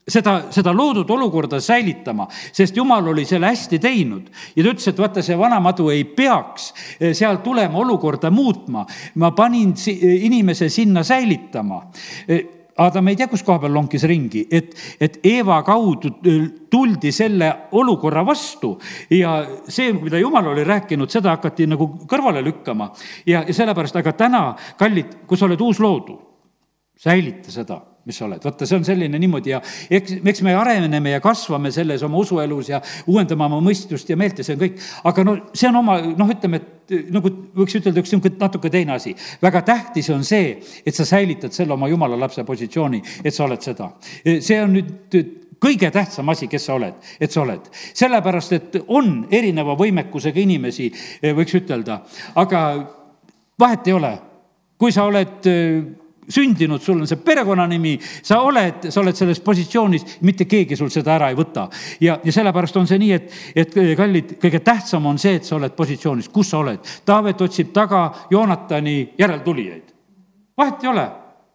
[0.09, 4.29] seda, seda loodud olukorda säilitama, sest jumal oli selle hästi teinud.
[4.57, 8.87] ja ta ütles, et vaata, see vana madu ei peaks eh, seal tulema olukorda muutma.
[9.15, 11.83] ma panin inimese sinna säilitama
[12.29, 12.45] eh,
[12.77, 17.51] Adam ei tea, kus koha peal lonkis ringi, et, et Eeva kaudu eh, tuldi selle
[17.73, 18.77] olukorra vastu
[19.11, 22.93] ja see, mida jumal oli rääkinud, seda hakati nagu kõrvale lükkama.
[23.27, 24.47] ja, ja sellepärast, aga täna,
[24.79, 26.21] kallid, kui sa oled uus loodu,
[27.01, 28.43] säilita seda mis sa oled.
[28.43, 32.71] vaata, see on selline niimoodi ja eks, eks me areneme ja kasvame selles oma usuelus
[32.71, 34.77] ja uuendame oma mõistust ja meelt ja see on kõik.
[35.11, 38.95] aga no see on oma, noh, ütleme, et nagu võiks ütelda, üks niisugune natuke teine
[38.95, 39.17] asi.
[39.43, 40.55] väga tähtis on see,
[40.87, 43.91] et sa säilitad selle oma jumala lapse positsiooni, et sa oled seda.
[44.23, 45.19] see on nüüd
[45.63, 47.71] kõige tähtsam asi, kes sa oled, et sa oled.
[47.75, 50.93] sellepärast, et on erineva võimekusega inimesi,
[51.27, 52.05] võiks ütelda,
[52.39, 52.67] aga
[53.59, 54.17] vahet ei ole.
[54.79, 55.47] kui sa oled
[56.29, 61.15] sündinud, sul on see perekonnanimi, sa oled, sa oled selles positsioonis, mitte keegi sul seda
[61.17, 61.69] ära ei võta.
[62.01, 65.57] ja, ja sellepärast on see nii, et, et kallid, kõige tähtsam on see, et sa
[65.57, 66.97] oled positsioonis, kus sa oled.
[67.07, 69.95] Taavet otsib taga Joonatani järeltulijaid.
[70.57, 71.09] vahet ei ole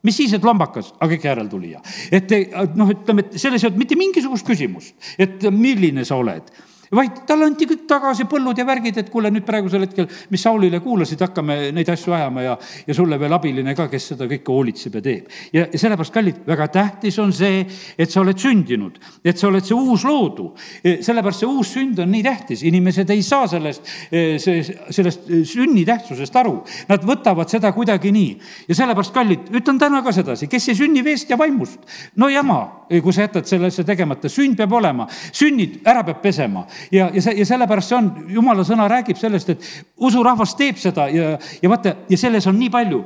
[0.04, 1.82] mis siis, et lombakas, aga ikka järeltulija.
[2.12, 2.32] et
[2.76, 6.50] noh, ütleme, et selles ei olnud mitte mingisugust küsimust, et milline sa oled
[6.96, 10.82] vaid talle anti kõik tagasi, põllud ja värgid, et kuule nüüd praegusel hetkel, mis Saulile
[10.84, 12.56] kuulasid, hakkame neid asju ajama ja,
[12.88, 15.30] ja sulle veel abiline ka, kes seda kõike hoolitseb ja teeb.
[15.56, 17.64] ja, ja sellepärast, kallid, väga tähtis on see,
[17.96, 20.50] et sa oled sündinud, et sa oled see uus loodu.
[20.84, 24.60] E, sellepärast see uus sünd on nii tähtis, inimesed ei saa sellest, e, see,
[24.92, 26.58] sellest sünni tähtsusest aru.
[26.92, 28.36] Nad võtavad seda kuidagi nii
[28.68, 31.88] ja sellepärast, kallid, ütlen täna ka sedasi, kes ei sünni veest ja vaimust,
[32.20, 32.60] no jama,
[32.92, 37.22] kui sa jätad selle asja tegemata, sünd peab olema, sünnid ära peab pesema ja, ja
[37.22, 39.68] see, ja sellepärast see on, jumala sõna räägib sellest, et
[40.02, 43.02] usurahvas teeb seda ja, ja vaata, ja selles on nii palju.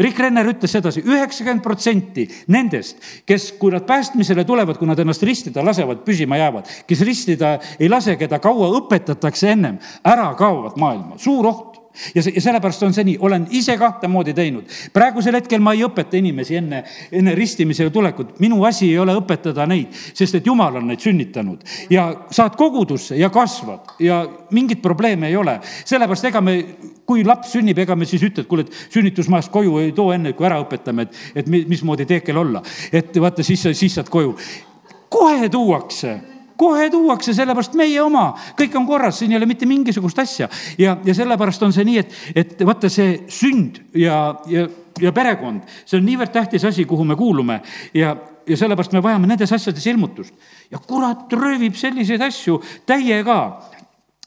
[0.00, 5.24] Rick Renner ütles sedasi, üheksakümmend protsenti nendest, kes, kui nad päästmisele tulevad, kui nad ennast
[5.26, 11.18] ristida lasevad, püsima jäävad, kes ristida ei lase, keda kaua õpetatakse ennem, ära kaovad maailma,
[11.20, 11.69] suur oht
[12.14, 14.68] ja see, ja sellepärast on see nii, olen ise kahte moodi teinud.
[14.92, 16.82] praegusel hetkel ma ei õpeta inimesi enne,
[17.12, 21.64] enne ristimisele tulekut, minu asi ei ole õpetada neid, sest et jumal on neid sünnitanud
[21.90, 25.58] ja saad kogudusse ja kasvad ja mingit probleemi ei ole.
[25.84, 26.56] sellepärast ega me,
[27.06, 30.32] kui laps sünnib, ega me siis ütle, et kuule, et sünnitusmajast koju ei too enne,
[30.38, 32.62] kui ära õpetame, et, et mismoodi teekel olla.
[32.92, 34.36] et vaata, siis, siis saad koju.
[35.10, 36.18] kohe tuuakse
[36.60, 40.48] kohe tuuakse, sellepärast meie oma, kõik on korras, siin ei ole mitte mingisugust asja.
[40.78, 44.20] ja, ja sellepärast on see nii, et, et vaata see sünd ja,
[44.50, 44.66] ja,
[45.00, 47.60] ja perekond, see on niivõrd tähtis asi, kuhu me kuulume
[47.96, 48.14] ja,
[48.46, 50.34] ja sellepärast me vajame nendes asjades ilmutust.
[50.70, 53.40] ja kurat röövib selliseid asju täiega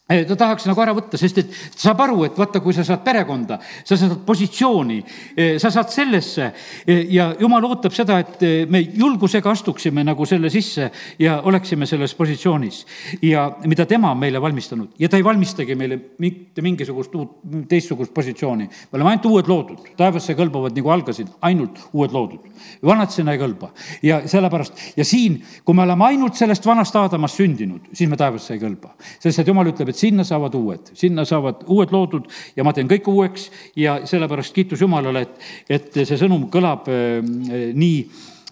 [0.03, 3.55] ta tahaks nagu ära võtta, sest et saab aru, et vaata, kui sa saad perekonda,
[3.87, 4.97] sa saad positsiooni,
[5.31, 6.49] eh, sa saad sellesse
[6.83, 10.89] eh, ja jumal ootab seda, et eh, me julgusega astuksime nagu selle sisse
[11.23, 12.81] ja oleksime selles positsioonis.
[13.21, 17.39] ja mida tema on meile valmistanud ja ta ei valmistagi meile mitte mingisugust uut,
[17.69, 18.67] teistsugust positsiooni.
[18.67, 22.51] me oleme ainult uued loodud, taevasse kõlbavad nagu algasid, ainult uued loodud.
[22.83, 23.71] vanad sinna ei kõlba
[24.03, 28.53] ja sellepärast ja siin, kui me oleme ainult sellest vanast Aadamast sündinud, siis me taevasse
[28.53, 32.65] ei kõlba, sest et jumal ütleb, et sinna saavad uued, sinna saavad uued loodud ja
[32.65, 35.37] ma teen kõik uueks ja sellepärast kiitus Jumalale, et,
[35.69, 37.99] et see sõnum kõlab äh, nii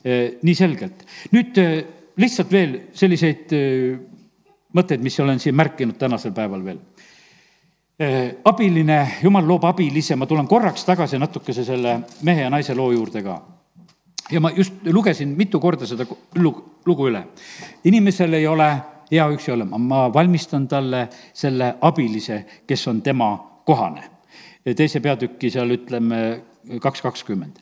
[0.06, 1.04] äh,, nii selgelt.
[1.34, 1.82] nüüd äh,
[2.22, 4.00] lihtsalt veel selliseid äh,
[4.78, 6.80] mõtteid, mis olen siin märkinud tänasel päeval veel
[8.02, 12.92] äh, abiline, jumal loob abilise, ma tulen korraks tagasi natukese selle mehe ja naise loo
[12.94, 13.42] juurde ka.
[14.32, 17.26] ja ma just lugesin mitu korda seda lugu, lugu üle.
[17.84, 18.72] inimesel ei ole
[19.12, 23.34] hea üksi olema, ma valmistan talle selle abilise, kes on tema
[23.66, 24.04] kohane.
[24.78, 26.42] teise peatüki seal ütleme
[26.82, 27.58] kaks kakskümmend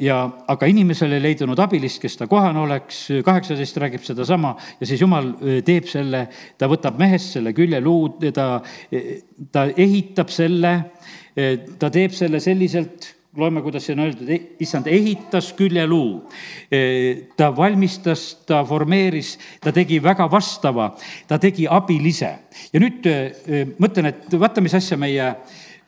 [0.00, 0.16] ja
[0.48, 5.32] aga inimesel ei leidunud abilist, kes ta kohane oleks, kaheksateist räägib sedasama ja siis jumal
[5.66, 6.26] teeb selle,
[6.58, 8.48] ta võtab mehest selle küljeluu, ta,
[9.52, 10.74] ta ehitab selle,
[11.78, 16.22] ta teeb selle selliselt, loeme, kuidas siin on öeldud, e-, issand ehitas küljeluu.
[16.72, 16.80] E,
[17.38, 20.90] ta valmistas, ta formeeris, ta tegi väga vastava,
[21.28, 22.32] ta tegi abilise.
[22.72, 25.34] ja nüüd e, mõtlen, et vaata, mis asja meie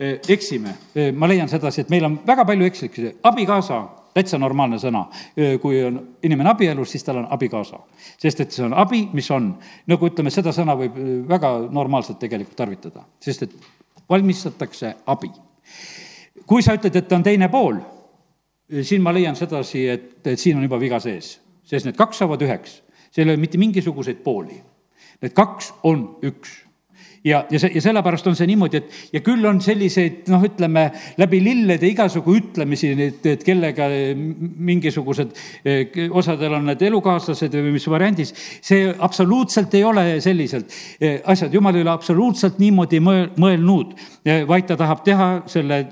[0.03, 0.73] eksime.
[1.15, 3.77] ma leian sedasi, et meil on väga palju ekslikke, abikaasa
[4.15, 5.05] täitsa normaalne sõna.
[5.63, 7.79] kui on inimene abielus, siis tal on abikaasa.
[8.19, 9.53] sest et see on abi, mis on,
[9.87, 13.55] nagu ütleme, seda sõna võib väga normaalselt tegelikult tarvitada, sest et
[14.11, 15.31] valmistatakse abi
[16.47, 17.79] kui sa ütled, et on teine pool,
[18.83, 21.37] siin ma leian sedasi, et, et siin on juba viga sees,
[21.69, 22.81] sest need kaks saavad üheks,
[23.13, 24.59] seal ei ole mitte mingisuguseid pooli.
[25.23, 26.61] Need kaks on üks.
[27.23, 30.89] Ja, ja see, ja sellepärast on see niimoodi, et ja küll on selliseid noh, ütleme
[31.23, 33.87] läbi lillede igasugu ütlemisi, et, et kellega
[34.19, 35.31] mingisugused,
[36.11, 40.75] osadel on need elukaaslased või mis variandis, see absoluutselt ei ole selliselt.
[41.23, 43.95] Asjad, jumal ei ole absoluutselt niimoodi mõelnud,
[44.51, 45.85] vaid ta tahab teha selle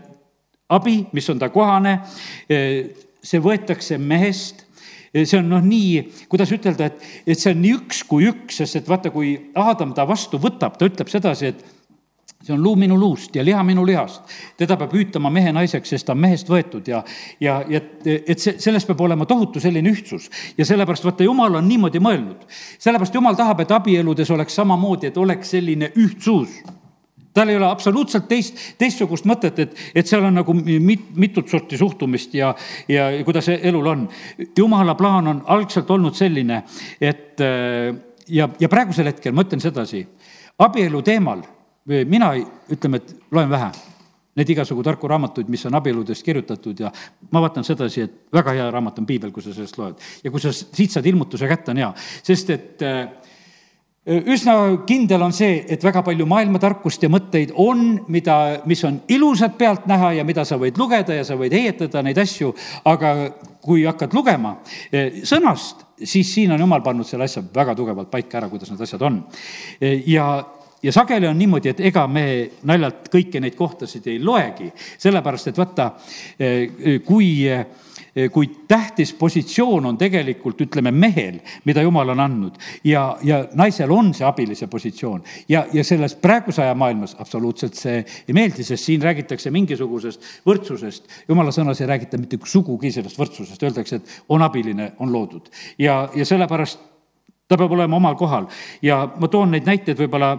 [0.70, 2.00] abi, mis on ta kohane,
[2.48, 4.66] see võetakse mehest
[5.11, 8.78] see on noh, nii, kuidas ütelda, et, et see on nii üks kui üks, sest
[8.78, 11.64] et vaata, kui Aadam ta vastu võtab, ta ütleb sedasi, et
[12.40, 14.22] see on luu minu luust ja liha minu lihast.
[14.56, 17.02] teda peab hüütama mehe naiseks, sest ta on mehest võetud ja,
[17.40, 20.30] ja, ja et see, selles peab olema tohutu selline ühtsus.
[20.56, 22.46] ja sellepärast vaata, jumal on niimoodi mõelnud.
[22.78, 26.62] sellepärast jumal tahab, et abieludes oleks samamoodi, et oleks selline ühtsus
[27.35, 31.79] tal ei ole absoluutselt teist, teistsugust mõtet, et, et seal on nagu mit, mitut sorti
[31.79, 32.55] suhtumist ja,
[32.88, 34.09] ja kuidas elul on.
[34.59, 36.62] jumala plaan on algselt olnud selline,
[37.01, 37.95] et äh,
[38.29, 40.05] ja, ja praegusel hetkel ma ütlen sedasi,
[40.59, 41.47] abielu teemal
[41.87, 42.35] mina
[42.71, 43.71] ütleme, et loen vähe
[44.38, 46.90] neid igasugu tarku raamatuid, mis on abieludest kirjutatud ja
[47.35, 49.99] ma vaatan sedasi, et väga hea raamat on piibel, kui sa sellest loed.
[50.25, 51.90] ja kui sa siit saad ilmutuse kätte, on hea,
[52.23, 53.03] sest et äh,
[54.11, 54.55] üsna
[54.88, 60.14] kindel on see, et väga palju maailmatarkust ja mõtteid on, mida, mis on ilusad pealtnäha
[60.18, 62.51] ja mida sa võid lugeda ja sa võid heietada neid asju,
[62.90, 63.14] aga
[63.62, 64.57] kui hakkad lugema
[64.90, 68.83] eh, sõnast, siis siin on jumal pannud selle asja väga tugevalt paika ära, kuidas need
[68.87, 69.23] asjad on.
[69.79, 70.33] Eh, ja
[70.83, 72.25] ja sageli on niimoodi, et ega me
[72.69, 75.93] naljalt kõiki neid kohtasid ei loegi, sellepärast et vaata,
[76.38, 77.31] eh, kui
[78.16, 83.93] Eh, kui tähtis positsioon on tegelikult, ütleme, mehel, mida jumal on andnud ja, ja naisel
[83.95, 88.88] on see abilise positsioon ja, ja selles praeguse aja maailmas absoluutselt see ei meeldi, sest
[88.88, 91.07] siin räägitakse mingisugusest võrdsusest.
[91.29, 95.47] jumala sõnas ei räägita mitte sugugi sellest võrdsusest, öeldakse, et on abiline, on loodud.
[95.79, 96.89] Ja, ja sellepärast
[97.51, 98.47] ta peab olema omal kohal
[98.83, 100.37] ja ma toon neid näiteid võib-olla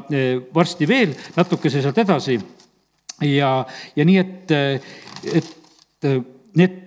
[0.56, 2.38] varsti veel natukese sealt edasi.
[3.28, 3.50] ja,
[3.96, 4.54] ja nii, et,
[5.34, 6.08] et
[6.56, 6.80] need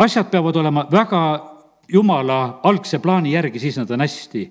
[0.00, 1.20] asjad peavad olema väga
[1.92, 4.48] jumala algse plaani järgi, siis nad on hästi.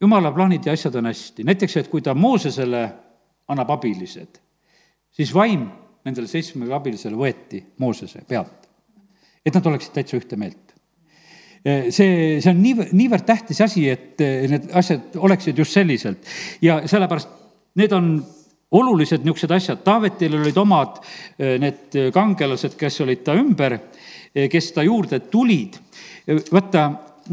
[0.00, 2.84] jumala plaanid ja asjad on hästi, näiteks, et kui ta Moosesele
[3.48, 4.38] annab abilised,
[5.10, 5.64] siis vaim
[6.04, 8.68] nendele seitsmele abilisele võeti Moosese pealt,
[9.44, 10.67] et nad oleksid täitsa ühte meelt
[11.64, 16.28] see, see on nii, niivõrd tähtis asi, et need asjad oleksid just selliselt
[16.62, 17.32] ja sellepärast
[17.78, 18.12] need on
[18.78, 21.00] olulised niisugused asjad, Taavetil olid omad
[21.38, 23.78] need kangelased, kes olid ta ümber
[24.34, 25.78] Eh, kes ta juurde tulid.
[26.26, 26.90] Eh, vaata,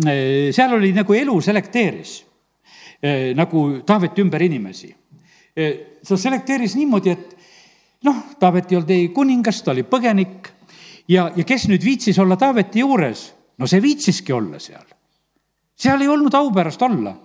[0.07, 2.21] eh, seal oli nagu elu selekteeris
[3.35, 4.95] nagu Taaveti ümber inimesi.
[6.07, 7.35] ta selekteeris niimoodi, et
[8.03, 10.49] noh, Taavet ei olnud ei kuningas, ta oli põgenik
[11.07, 14.85] ja, ja kes nüüd viitsis olla Taaveti juures, no see viitsiski olla seal.
[15.75, 17.15] seal ei olnud aupärast olla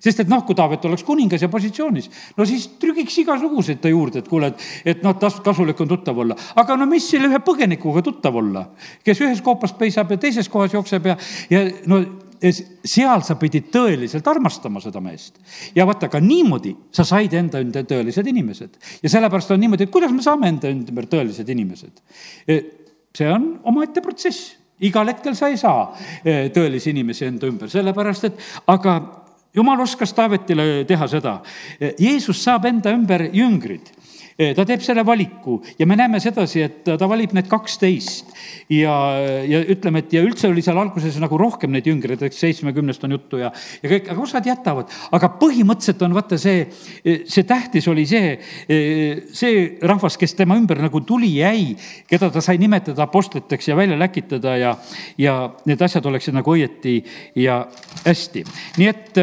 [0.00, 2.08] sest et noh, kui Taavet oleks kuningas ja positsioonis,
[2.38, 6.18] no siis trügiks igasuguseid ta juurde, et kuule, et, et noh, tas-, kasulik on tuttav
[6.24, 6.36] olla.
[6.56, 8.66] aga no mis selle ühe põgenikuga tuttav olla,
[9.04, 11.18] kes ühes koopas peisab ja teises kohas jookseb ja,
[11.52, 12.00] ja no
[12.44, 15.38] seal sa pidid tõeliselt armastama seda meest.
[15.76, 18.80] ja vaata, ka niimoodi sa said enda ümber tõelised inimesed.
[19.02, 22.02] ja sellepärast on niimoodi, et kuidas me saame enda ümber tõelised inimesed.
[22.48, 22.60] E,
[23.14, 25.90] see on omaette protsess igal hetkel sa ei saa
[26.24, 28.98] e, tõelisi inimesi enda ümber, sellepärast et aga
[29.54, 31.38] jumal oskas Taavetile teha seda.
[31.78, 33.92] Jeesus saab enda ümber jüngrid
[34.34, 38.32] ta teeb selle valiku ja me näeme sedasi, et ta valib need kaksteist
[38.72, 38.94] ja,
[39.46, 43.14] ja ütleme, et ja üldse oli seal alguses nagu rohkem neid jüngreid, eks seitsmekümnest on
[43.14, 44.90] juttu ja, ja kõik, aga osad jätavad.
[45.14, 46.64] aga põhimõtteliselt on vaata see,
[47.04, 48.34] see tähtis oli see,
[49.34, 51.76] see rahvas, kes tema ümber nagu tuli, jäi,
[52.10, 54.74] keda ta sai nimetada apostliteks ja välja läkitada ja,
[55.18, 55.36] ja
[55.68, 56.96] need asjad oleksid nagu õieti
[57.38, 57.62] ja
[58.02, 58.44] hästi.
[58.80, 59.22] nii et,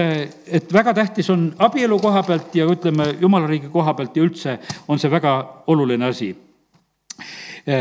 [0.61, 4.57] et väga tähtis on abielu koha pealt ja ütleme, jumala riigi koha pealt ja üldse
[4.87, 5.33] on see väga
[5.71, 6.31] oluline asi.
[7.67, 7.73] Äh,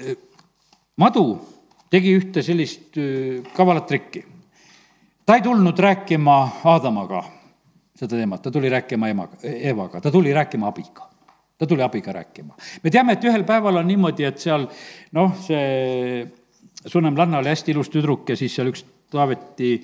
[0.00, 0.16] äh,
[0.96, 1.24] madu
[1.90, 4.24] tegi ühte sellist äh, kavalat trikki.
[5.26, 7.22] ta ei tulnud rääkima Aadamaga
[7.94, 11.06] seda teemat, ta tuli rääkima emaga, Evaga, ta tuli rääkima abiga
[11.58, 12.56] ta tuli abiga rääkima.
[12.82, 14.64] me teame, et ühel päeval on niimoodi, et seal
[15.12, 16.24] noh, see
[16.86, 19.74] Sunem-Lanna oli hästi ilus tüdruk ja siis seal üks Taaveti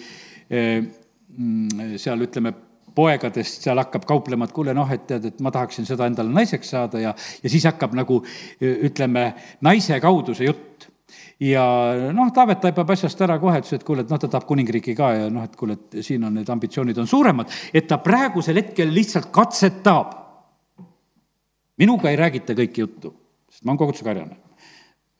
[0.48, 2.52] mm, seal ütleme,
[2.96, 6.72] poegadest seal hakkab kauplema, et kuule noh, et tead, et ma tahaksin seda endale naiseks
[6.74, 8.22] saada ja, ja siis hakkab nagu
[8.60, 9.28] ütleme,
[9.66, 10.88] naise kaudu see jutt
[11.42, 11.64] ja
[12.16, 15.12] noh, Taavet taipab asjast ära kohe, ütles, et kuule, et noh, ta tahab kuningriiki ka
[15.16, 18.92] ja noh, et kuule, et siin on need ambitsioonid on suuremad, et ta praegusel hetkel
[18.94, 20.16] lihtsalt katsetab.
[21.76, 23.12] minuga ei räägita kõike juttu,
[23.52, 24.45] sest ma olen koguduse karjane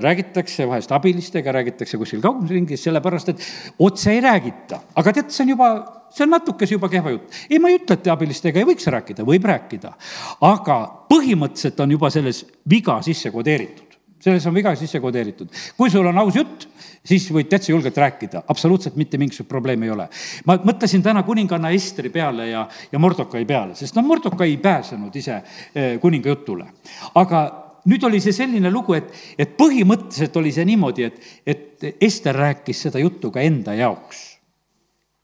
[0.00, 3.46] räägitakse vahest abilistega, räägitakse kuskil kaugusringis, sellepärast et
[3.78, 4.80] otse ei räägita.
[4.94, 5.70] aga tead, see on juba
[6.12, 7.32] see on natukese juba kehva jutt.
[7.50, 9.94] ei, ma ei ütle, et abilistega ei võiks rääkida, võib rääkida.
[10.40, 10.78] aga
[11.08, 15.48] põhimõtteliselt on juba selles viga sisse kodeeritud selles on viga sisse kodeeritud.
[15.76, 16.68] kui sul on aus jutt,
[17.04, 20.08] siis võid täitsa julgelt rääkida, absoluutselt mitte mingisugust probleemi ei ole.
[20.46, 25.16] ma mõtlesin täna kuninganna Esteri peale ja, ja Mordokai peale, sest no Mordokai ei pääsenud
[25.16, 25.36] ise
[25.74, 26.66] eh, kuninga jutule.
[27.14, 32.34] aga nüüd oli see selline lugu, et, et põhimõtteliselt oli see niimoodi, et, et Ester
[32.34, 34.36] rääkis seda juttu ka enda jaoks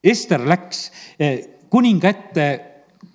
[0.03, 1.39] Ester läks eh,
[1.71, 2.47] kuninga ette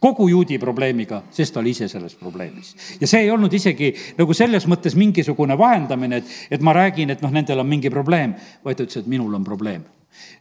[0.01, 2.75] kogu juudi probleemiga, sest ta oli ise selles probleemis.
[3.01, 7.23] ja see ei olnud isegi nagu selles mõttes mingisugune vahendamine, et, et ma räägin, et
[7.25, 8.35] noh, nendel on mingi probleem,
[8.65, 9.85] vaid ta ütles, et minul on probleem.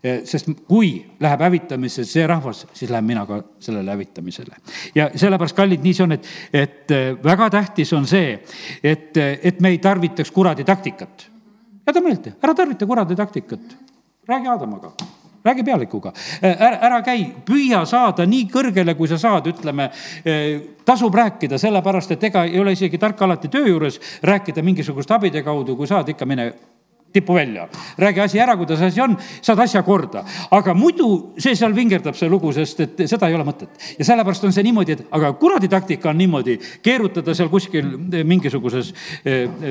[0.03, 4.55] Eh, sest kui läheb hävitamisele see rahvas, siis lähen mina ka sellele hävitamisele.
[4.95, 8.35] ja sellepärast, kallid, nii see on, et, et eh, väga tähtis on see,
[8.83, 11.27] et, et me ei tarvitaks kuradi taktikat.
[11.87, 13.73] jäta meelde, ära tarvita kuradi taktikat,
[14.29, 14.93] räägi Aadamaga
[15.47, 16.11] räägi pealikuga,
[16.41, 19.85] ära, ära käi, püüa saada nii kõrgele, kui sa saad, ütleme,
[20.85, 25.45] tasub rääkida, sellepärast et ega ei ole isegi tark alati töö juures rääkida mingisuguste abide
[25.47, 26.49] kaudu, kui saad, ikka mine
[27.13, 27.67] tipu välja.
[27.97, 30.23] räägi asi ära, kuidas asi on, saad asja korda.
[30.51, 33.69] aga muidu see seal vingerdab, see lugu, sest et seda ei ole mõtet.
[33.99, 37.93] ja sellepärast on see niimoodi, et aga kuradi taktika on niimoodi, keerutada seal kuskil
[38.23, 38.93] mingisuguses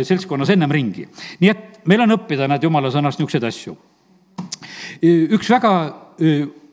[0.03, 1.09] seltskonnas ennem ringi.
[1.40, 3.77] nii et meil on õppida, näed, jumala sõnast niisuguseid asju
[5.03, 5.72] üks väga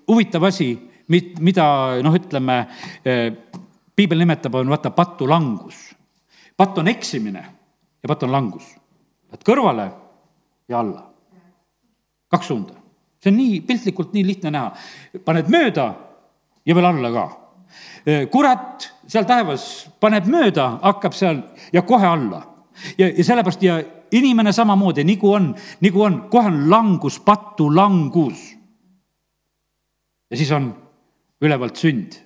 [0.07, 0.73] huvitav asi,
[1.07, 1.65] mida
[2.03, 2.59] noh, ütleme,
[3.95, 5.91] piibel nimetab, on vaata patulangus.
[6.57, 7.43] patt on eksimine
[8.03, 8.63] ja patt on langus.
[9.31, 9.89] Lähed kõrvale
[10.69, 11.09] ja alla.
[12.27, 12.73] kaks suunda.
[13.23, 14.73] see on nii piltlikult nii lihtne näha.
[15.25, 15.93] paned mööda
[16.65, 17.25] ja veel alla ka.
[18.31, 21.41] kurat seal taevas paneb mööda, hakkab seal
[21.73, 22.43] ja kohe alla.
[22.97, 23.79] ja, ja sellepärast ja
[24.13, 28.53] inimene samamoodi, nagu on, nagu on, kohe on langus, patulangus.
[30.31, 30.73] ja siis on
[31.41, 32.19] ülevalt sünd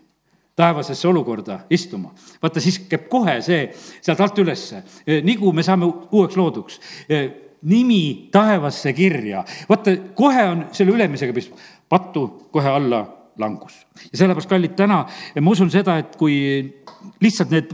[0.58, 2.14] taevasesse olukorda istuma.
[2.42, 3.68] vaata, siis käib kohe see
[4.02, 6.80] sealt alt ülesse, nii kui me saame uueks looduks
[7.62, 9.44] nimi taevasse kirja.
[9.70, 11.56] vaata, kohe on selle ülemisega pist-,
[11.90, 13.06] pattu kohe alla
[13.38, 13.86] langus.
[14.12, 15.06] ja sellepärast, kallid, täna
[15.42, 16.38] ma usun seda, et kui
[17.22, 17.74] lihtsalt need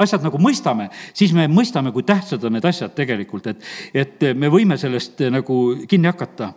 [0.00, 4.48] asjad nagu mõistame, siis me mõistame, kui tähtsad on need asjad tegelikult, et, et me
[4.52, 6.52] võime sellest nagu kinni hakata.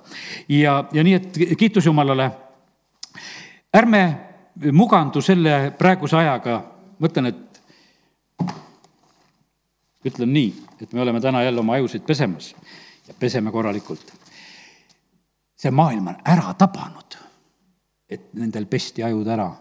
[0.49, 2.31] ja, ja nii, et kiitus Jumalale.
[3.73, 4.03] ärme
[4.71, 6.61] mugandu selle praeguse ajaga,
[7.01, 7.42] mõtlen, et
[10.05, 12.53] ütlen nii, et me oleme täna jälle oma ajusid pesemas
[13.07, 14.13] ja peseme korralikult.
[15.55, 17.15] see maailm on ära tabanud,
[18.09, 19.51] et nendel pesti ajud ära.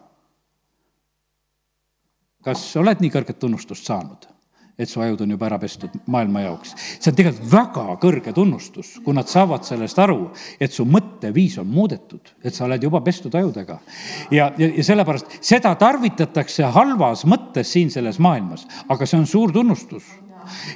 [2.43, 4.33] kas oled nii kõrget tunnustust saanud?
[4.79, 6.75] et su ajud on juba ära pestud maailma jaoks.
[6.77, 10.31] see on tegelikult väga kõrge tunnustus, kui nad saavad sellest aru,
[10.61, 13.79] et su mõtteviis on muudetud, et sa oled juba pestud ajudega.
[14.31, 19.53] ja, ja, ja sellepärast seda tarvitatakse halvas mõttes siin selles maailmas, aga see on suur
[19.53, 20.09] tunnustus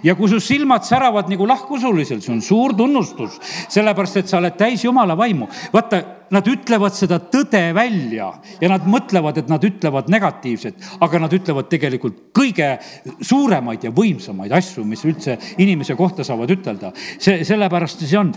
[0.03, 4.57] ja kui su silmad säravad nagu lahkusulisel, see on suur tunnustus, sellepärast et sa oled
[4.59, 5.49] täis Jumala vaimu.
[5.72, 6.03] vaata,
[6.35, 8.29] nad ütlevad seda tõde välja
[8.61, 12.77] ja nad mõtlevad, et nad ütlevad negatiivset, aga nad ütlevad tegelikult kõige
[13.20, 16.93] suuremaid ja võimsamaid asju, mis üldse inimese kohta saavad ütelda.
[17.18, 18.33] see, sellepärast see on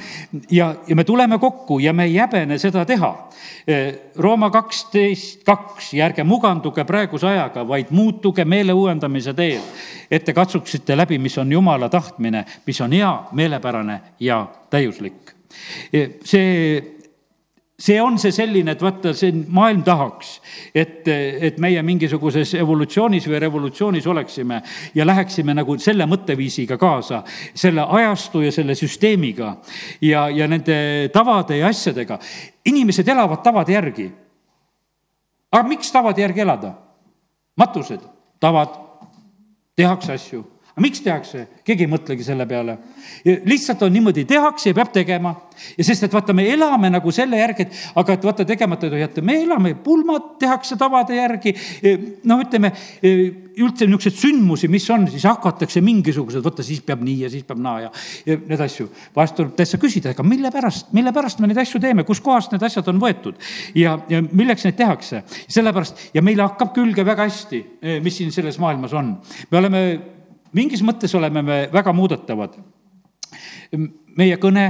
[0.52, 3.12] ja, ja me tuleme kokku ja me ei häbene seda teha.
[4.18, 9.62] Rooma kaksteist, kaks ja ärge muganduge praeguse ajaga, vaid muutuge meele uuendamise teel,
[10.12, 15.36] et te katsuksite läbi, mis on Jumala tahtmine, mis on hea, meelepärane ja täiuslik.
[16.24, 16.99] see
[17.80, 20.34] see on see selline, et vaata, see maailm tahaks,
[20.76, 24.60] et, et meie mingisuguses evolutsioonis või revolutsioonis oleksime
[24.96, 27.22] ja läheksime nagu selle mõtteviisiga kaasa,
[27.56, 29.56] selle ajastu ja selle süsteemiga
[30.04, 32.20] ja, ja nende tavade ja asjadega.
[32.66, 34.12] inimesed elavad tavade järgi.
[35.52, 36.74] aga miks tavade järgi elada?
[37.58, 38.00] matused,
[38.40, 38.76] tavad,
[39.76, 40.44] tehakse asju
[40.80, 42.78] aga miks tehakse, keegi ei mõtlegi selle peale.
[43.26, 45.36] lihtsalt on niimoodi, tehakse ja peab tegema.
[45.78, 48.94] ja sest, et vaata, me elame nagu selle järgi, et aga et vaata, tegemata ei
[48.94, 51.54] tohi jätta, me elame, pulmad tehakse tavade järgi.
[52.24, 52.72] noh, ütleme
[53.04, 57.60] üldse niisuguseid sündmusi, mis on, siis hakatakse mingisugused, vaata, siis peab nii ja siis peab
[57.60, 57.90] naa ja,
[58.30, 58.88] ja need asju.
[59.16, 62.64] vahest tuleb täitsa küsida, aga mille pärast, mille pärast me neid asju teeme, kuskohast need
[62.64, 63.42] asjad on võetud
[63.76, 65.26] ja, ja milleks neid tehakse.
[65.48, 67.62] sellepärast ja meile hakkab külge väga hästi,
[68.06, 69.18] mis siin selles maailmas on.
[69.52, 69.84] me oleme
[70.54, 72.58] mingis mõttes oleme me väga muudetavad.
[74.18, 74.66] meie kõne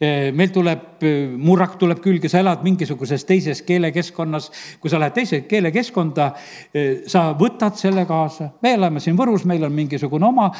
[0.00, 4.50] meil tuleb, eh, murrak tuleb külge, sa elad mingisuguses teises keelekeskkonnas.
[4.80, 6.32] kui sa lähed teise keelekeskkonda,
[6.74, 8.50] eh, sa võtad selle kaasa.
[8.62, 10.50] me elame siin Võrus, meil on mingisugune oma,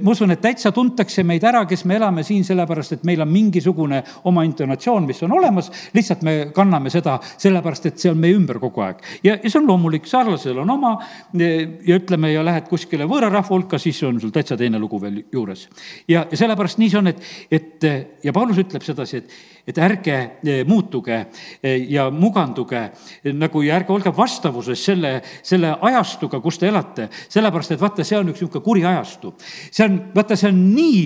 [0.00, 3.28] ma usun, et täitsa tuntakse meid ära, kes me elame siin, sellepärast et meil on
[3.28, 5.70] mingisugune oma intonatsioon, mis on olemas.
[5.94, 8.96] lihtsalt me kanname seda sellepärast, et see on meie ümber kogu aeg.
[9.22, 10.98] ja, ja see on loomulik, saarlasel on oma
[11.34, 15.24] ja ütleme, ja lähed kuskile võõra rahva hulka, siis on sul täitsa teine lugu veel
[15.32, 15.68] juures.
[16.08, 17.88] ja, ja sellepärast nii see on, et, et
[18.24, 19.32] ja Paulus ütleb sedasi, et,
[19.72, 25.74] et ärge eh, muutuge eh, ja muganduge eh, nagu ja ärge olge vastavuses selle, selle
[25.90, 27.08] ajastuga, kus te elate.
[27.28, 29.34] sellepärast, et vaata, see on üks niisugune kuri ajastu.
[29.70, 31.02] see on, vaata, see on nii,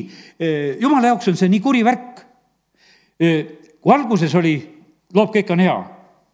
[0.83, 2.23] jumala jaoks on see nii kuri värk.
[3.83, 4.57] kui alguses oli,
[5.15, 5.79] loob, kõik on hea,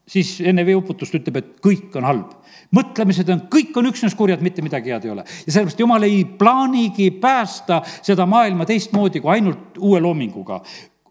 [0.08, 2.36] siis enne veeuputust ütleb, et kõik on halb
[2.74, 5.24] mõtlemised on, kõik on üksnes kurjad, mitte midagi head ei ole.
[5.24, 10.60] ja sellepärast jumal ei plaanigi päästa seda maailma teistmoodi kui ainult uue loominguga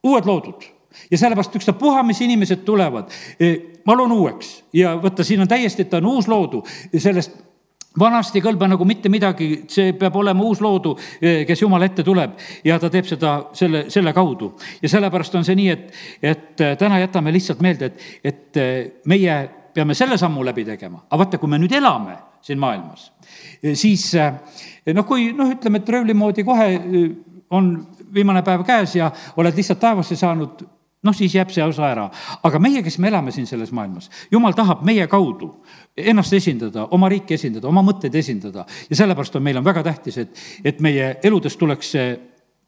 [0.07, 0.67] uued loodud.
[1.11, 4.63] Ja sellepärast ükstapuha, mis inimesed tulevad, eh, ma loon uueks.
[4.73, 6.63] Ja vaata, siin on täiesti, et ta on uus loodu,
[6.97, 7.35] sellest
[7.99, 12.03] vanast ei kõlba nagu mitte midagi, see peab olema uus loodu, eh, kes Jumala ette
[12.03, 12.37] tuleb.
[12.63, 14.55] Ja ta teeb seda selle, selle kaudu.
[14.81, 19.49] ja sellepärast on see nii, et, et eh, täna jätame lihtsalt meelde, et, et meie
[19.73, 23.11] peame selle sammu läbi tegema, aga vaata, kui me nüüd elame siin maailmas,
[23.73, 26.67] siis noh, kui noh, ütleme, et röövli moodi kohe
[27.49, 30.63] on viimane päev käes ja oled lihtsalt taevasse saanud,
[31.03, 32.07] noh, siis jääb see osa ära.
[32.43, 35.51] aga meie, kes me elame siin selles maailmas, jumal tahab meie kaudu
[35.97, 40.17] ennast esindada, oma riiki esindada, oma mõtteid esindada ja sellepärast on, meil on väga tähtis,
[40.17, 42.09] et, et meie eludest tuleks see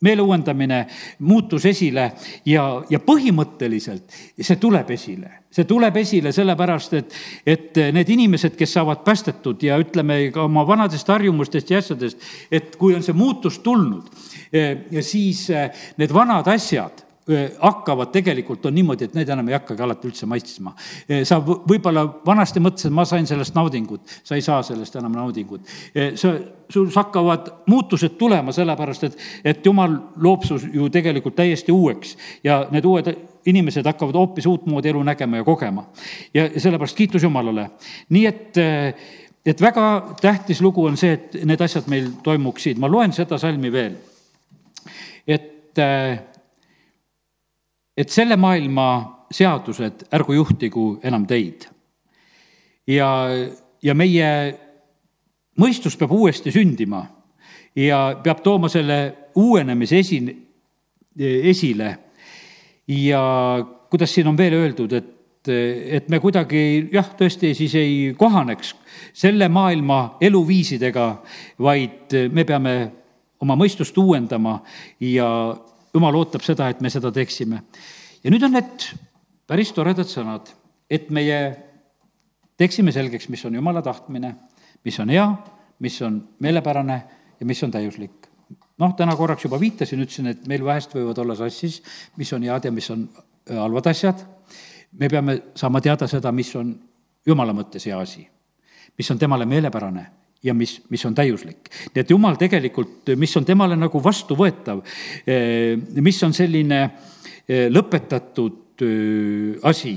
[0.02, 0.86] meele uuendamine,
[1.20, 2.12] muutus esile
[2.46, 5.32] ja, ja põhimõtteliselt see tuleb esile.
[5.50, 7.14] see tuleb esile sellepärast, et,
[7.46, 12.22] et need inimesed, kes saavad päästetud ja ütleme ka oma vanadest harjumustest ja asjadest,
[12.52, 14.12] et kui on see muutus tulnud,
[14.54, 17.09] eh, siis eh, need vanad asjad
[17.62, 20.74] hakkavad tegelikult, on niimoodi, et need enam ei hakkagi alati üldse maitsma.
[21.24, 25.62] sa võib-olla vanasti mõtlesid, ma sain sellest naudingut, sa ei saa sellest enam naudingut.
[26.16, 26.34] sa,
[26.70, 32.62] sul hakkavad muutused tulema, sellepärast et, et jumal loob su ju tegelikult täiesti uueks ja
[32.72, 33.10] need uued
[33.46, 35.90] inimesed hakkavad hoopis uutmoodi elu nägema ja kogema.
[36.34, 37.70] ja sellepärast kiitus Jumalale.
[38.10, 38.58] nii et,
[39.46, 42.78] et väga tähtis lugu on see, et need asjad meil toimuksid.
[42.78, 43.96] ma loen seda salmi veel.
[45.28, 45.80] et,
[48.00, 48.90] et selle maailma
[49.32, 51.68] seadused ärgu juhtigu enam teid.
[52.88, 53.10] ja,
[53.84, 54.30] ja meie
[55.60, 57.04] mõistus peab uuesti sündima
[57.76, 60.20] ja peab tooma selle uuenemise esi,
[61.20, 61.98] esile.
[62.88, 63.22] ja
[63.90, 65.50] kuidas siin on veel öeldud, et,
[66.00, 68.74] et me kuidagi jah, tõesti siis ei kohaneks
[69.14, 71.10] selle maailma eluviisidega,
[71.60, 72.76] vaid me peame
[73.40, 74.60] oma mõistust uuendama
[75.00, 75.30] ja
[75.94, 77.64] jumal ootab seda, et me seda teeksime.
[78.24, 78.90] ja nüüd on need
[79.50, 80.52] päris toredad sõnad,
[80.90, 81.40] et meie
[82.58, 84.36] teeksime selgeks, mis on jumala tahtmine,
[84.86, 85.26] mis on hea,
[85.80, 86.98] mis on meelepärane
[87.40, 88.28] ja mis on täiuslik.
[88.80, 91.82] noh, täna korraks juba viitasin, ütlesin, et meil vahest võivad olla sassis,
[92.18, 94.26] mis on head ja mis on äh, halvad asjad.
[94.92, 96.76] me peame saama teada seda, mis on
[97.26, 98.28] jumala mõttes hea asi,
[98.98, 100.06] mis on temale meelepärane
[100.44, 101.70] ja mis, mis on täiuslik.
[101.94, 104.84] nii et jumal tegelikult, mis on temale nagu vastuvõetav,
[105.28, 108.66] äh, mis on selline äh, lõpetatud
[109.68, 109.92] asi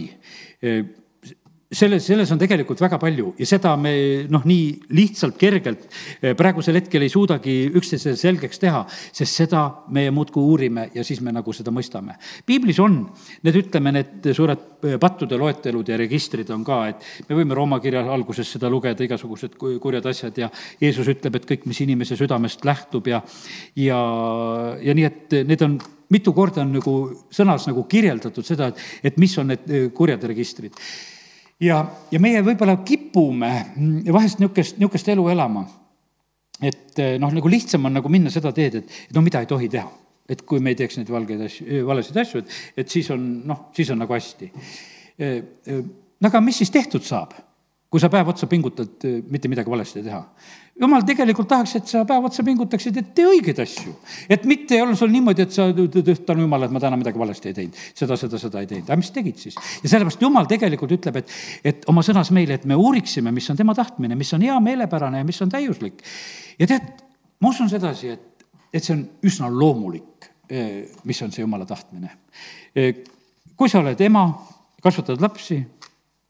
[1.73, 3.93] selles, selles on tegelikult väga palju ja seda me
[4.31, 5.87] noh, nii lihtsalt, kergelt
[6.39, 9.63] praegusel hetkel ei suudagi üksteisele selgeks teha, sest seda
[9.95, 12.19] me muudkui uurime ja siis me nagu seda mõistame.
[12.47, 12.99] piiblis on
[13.43, 14.69] need, ütleme, need suured
[15.01, 19.57] pattude loetelud ja registrid on ka, et me võime Rooma kirja alguses seda lugeda, igasugused
[19.57, 20.51] kurjad asjad ja
[20.81, 23.23] Jeesus ütleb, et kõik, mis inimese südamest lähtub ja,
[23.79, 23.99] ja,
[24.83, 25.79] ja nii, et need on
[26.13, 26.97] mitu korda on nagu
[27.33, 30.77] sõnas nagu kirjeldatud seda, et, et mis on need eh, kurjad registrid.
[31.63, 31.79] Ja,
[32.13, 33.53] ja meie võib-olla kipume
[34.13, 35.65] vahest niisugust, niisugust elu elama.
[36.63, 39.51] et eh, noh, nagu lihtsam on nagu minna seda teed, et, et no mida ei
[39.51, 39.89] tohi teha.
[40.33, 43.25] et kui me ei teeks neid valgeid asju, eh, valesid asju, et, et siis on
[43.49, 44.51] noh, siis on nagu hästi.
[45.23, 47.35] no aga mis siis tehtud saab,
[47.91, 50.23] kui sa päev otsa pingutad mitte midagi valesti teha?
[50.81, 53.93] Jumal tegelikult tahaks, et sa päev otsa pingutaksid, et tee õigeid asju.
[54.33, 57.51] et mitte ei ole sul niimoodi, et sa, tänu jumala, et ma täna midagi valesti
[57.51, 59.59] ei teinud, seda, seda, seda ei teinud, aga mis tegid siis?
[59.83, 61.37] ja sellepärast jumal tegelikult ütleb, et,
[61.73, 65.23] et oma sõnas meile, et me uuriksime, mis on tema tahtmine, mis on hea, meelepärane
[65.23, 66.03] ja mis on täiuslik.
[66.59, 66.89] ja tead,
[67.43, 72.17] ma usun sedasi, et, et see on üsna loomulik, eh, mis on see jumala tahtmine.
[72.75, 73.05] Eh,
[73.57, 74.27] kui sa oled ema,
[74.83, 75.61] kasvatad lapsi,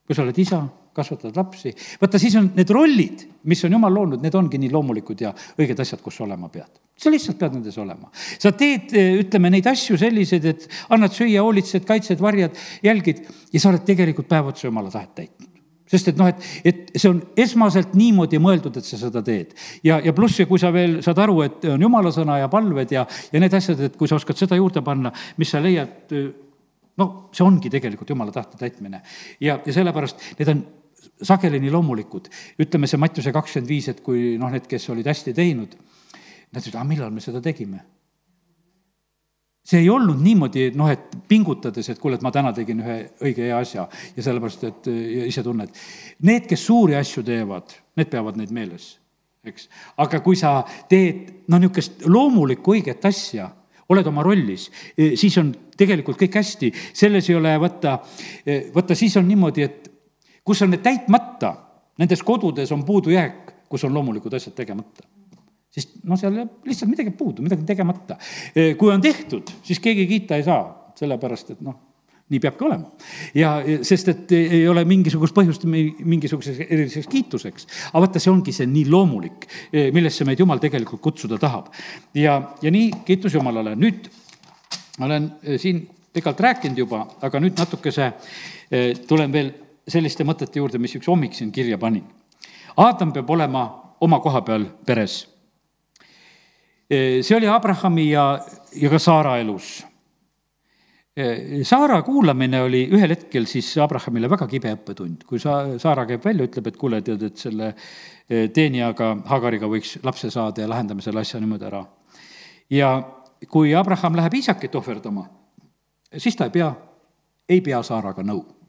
[0.02, 0.64] kui sa oled isa
[0.96, 1.74] kasvatad lapsi.
[2.00, 5.80] vaata, siis on need rollid, mis on jumal loonud, need ongi nii loomulikud ja õiged
[5.84, 6.80] asjad, kus sa olema pead.
[7.02, 8.10] sa lihtsalt pead nendes olema.
[8.14, 8.92] sa teed,
[9.24, 14.28] ütleme, neid asju selliseid, et annad süüa, hoolitsed, kaitsed, varjad, jälgid ja sa oled tegelikult
[14.28, 15.52] päev otsa jumala tahet täitnud
[15.92, 19.52] sest et noh, et, et see on esmaselt niimoodi mõeldud, et sa seda teed.
[19.84, 23.04] ja, ja pluss, kui sa veel saad aru, et on jumala sõna ja palved ja,
[23.32, 26.14] ja need asjad, et kui sa oskad seda juurde panna, mis sa leiad,
[27.00, 29.02] no see ongi tegelikult jumala tahte täitmine.
[29.40, 30.64] ja, ja sellepärast need on
[31.22, 32.28] sageli nii loomulikud.
[32.60, 35.74] ütleme see Mattiuse kakskümmend viis, et kui noh, need, kes olid hästi teinud,
[36.52, 37.82] nad ütlesid, aga millal me seda tegime?
[39.62, 42.96] see ei olnud niimoodi, et noh, et pingutades, et kuule, et ma täna tegin ühe
[43.22, 43.84] õige hea asja
[44.16, 44.88] ja sellepärast, et
[45.28, 45.70] ise tunned.
[46.26, 48.96] Need, kes suuri asju teevad, need peavad neid meeles,
[49.46, 49.68] eks.
[50.02, 50.56] aga kui sa
[50.90, 53.52] teed noh, niisugust loomulikku õiget asja,
[53.92, 57.98] oled oma rollis, siis on tegelikult kõik hästi, selles ei ole, vaata,
[58.74, 59.91] vaata, siis on niimoodi, et
[60.44, 61.54] kus on need täitmata,
[61.98, 65.08] nendes kodudes on puudujääk, kus on loomulikud asjad tegemata
[65.72, 66.34] sest noh, seal
[66.68, 68.18] lihtsalt midagi puudu, midagi tegemata.
[68.78, 70.66] kui on tehtud, siis keegi kiita ei saa,
[70.98, 71.78] sellepärast et noh,
[72.32, 72.90] nii peabki olema.
[73.34, 77.66] ja sest, et ei ole mingisugust põhjust mingisuguseks eriliseks kiituseks.
[77.90, 79.48] aga vaata, see ongi see nii loomulik,
[79.96, 81.72] millesse meid Jumal tegelikult kutsuda tahab.
[82.14, 84.12] ja, ja nii kiitus Jumalale, nüüd
[85.00, 88.12] olen siin pikalt rääkinud juba, aga nüüd natukese
[89.08, 89.54] tulen veel
[89.88, 92.04] selliste mõtete juurde, mis üks hommik siin kirja panin.
[92.76, 93.66] Aadam peab olema
[94.00, 95.26] oma koha peal peres.
[96.92, 98.38] see oli Abrahami ja,
[98.76, 99.84] ja ka Saara elus.
[101.62, 106.46] Saara kuulamine oli ühel hetkel siis Abrahamile väga kibe õppetund, kui sa, Saara käib välja,
[106.48, 111.20] ütleb, et kuule, tead, et selle eh, teenijaga, Hagariga võiks lapse saada ja lahendame selle
[111.20, 111.84] asja niimoodi ära.
[112.70, 112.94] ja
[113.48, 115.26] kui Abraham läheb isakit ohverdama,
[116.16, 116.72] siis ta ei pea,
[117.48, 118.61] ei pea Saaraga nõu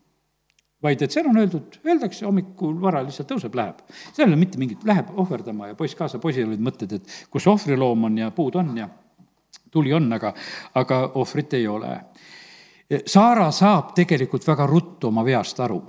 [0.84, 3.80] vaid et seal on öeldud, öeldakse hommikul vara lihtsalt tõuseb, läheb.
[4.12, 7.48] seal ei ole mitte mingit, läheb ohverdama ja poiss kaasa, poisil olid mõtted, et kus
[7.48, 8.90] ohvriloom on ja puud on ja
[9.72, 10.34] tuli on, aga,
[10.76, 11.96] aga ohvrit ei ole.
[13.06, 15.82] Saara saab tegelikult väga ruttu oma veast aru.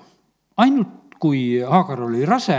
[0.57, 2.59] ainult kui Haagar oli rase,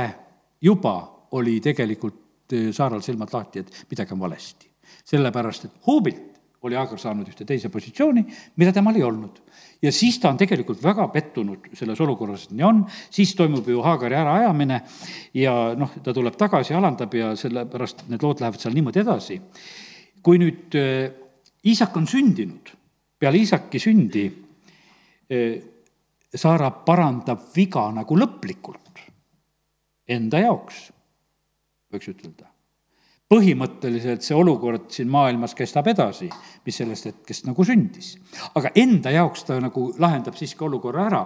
[0.61, 0.95] juba
[1.31, 2.23] oli tegelikult
[2.71, 4.69] Saaral silmad lahti, et midagi on valesti.
[5.05, 8.25] sellepärast, et hoobilt oli Aagar saanud ühte teise positsiooni,
[8.57, 9.41] mida temal ei olnud.
[9.85, 12.81] Ja siis ta on tegelikult väga pettunud selles olukorras, et nii on,
[13.13, 14.79] siis toimub ju Haagari äraajamine
[15.41, 19.39] ja noh, ta tuleb tagasi, alandab ja sellepärast need lood lähevad seal niimoodi edasi.
[20.25, 20.73] kui nüüd
[21.65, 22.71] Iisak on sündinud,
[23.19, 24.25] peale Iisaki sündi
[26.35, 28.99] Saara parandab viga nagu lõplikult
[30.11, 30.89] enda jaoks,
[31.93, 32.54] võiks ütelda
[33.31, 36.27] põhimõtteliselt see olukord siin maailmas kestab edasi,
[36.65, 38.13] mis sellest hetkest nagu sündis.
[38.55, 41.21] aga enda jaoks ta nagu lahendab siiski olukorra ära,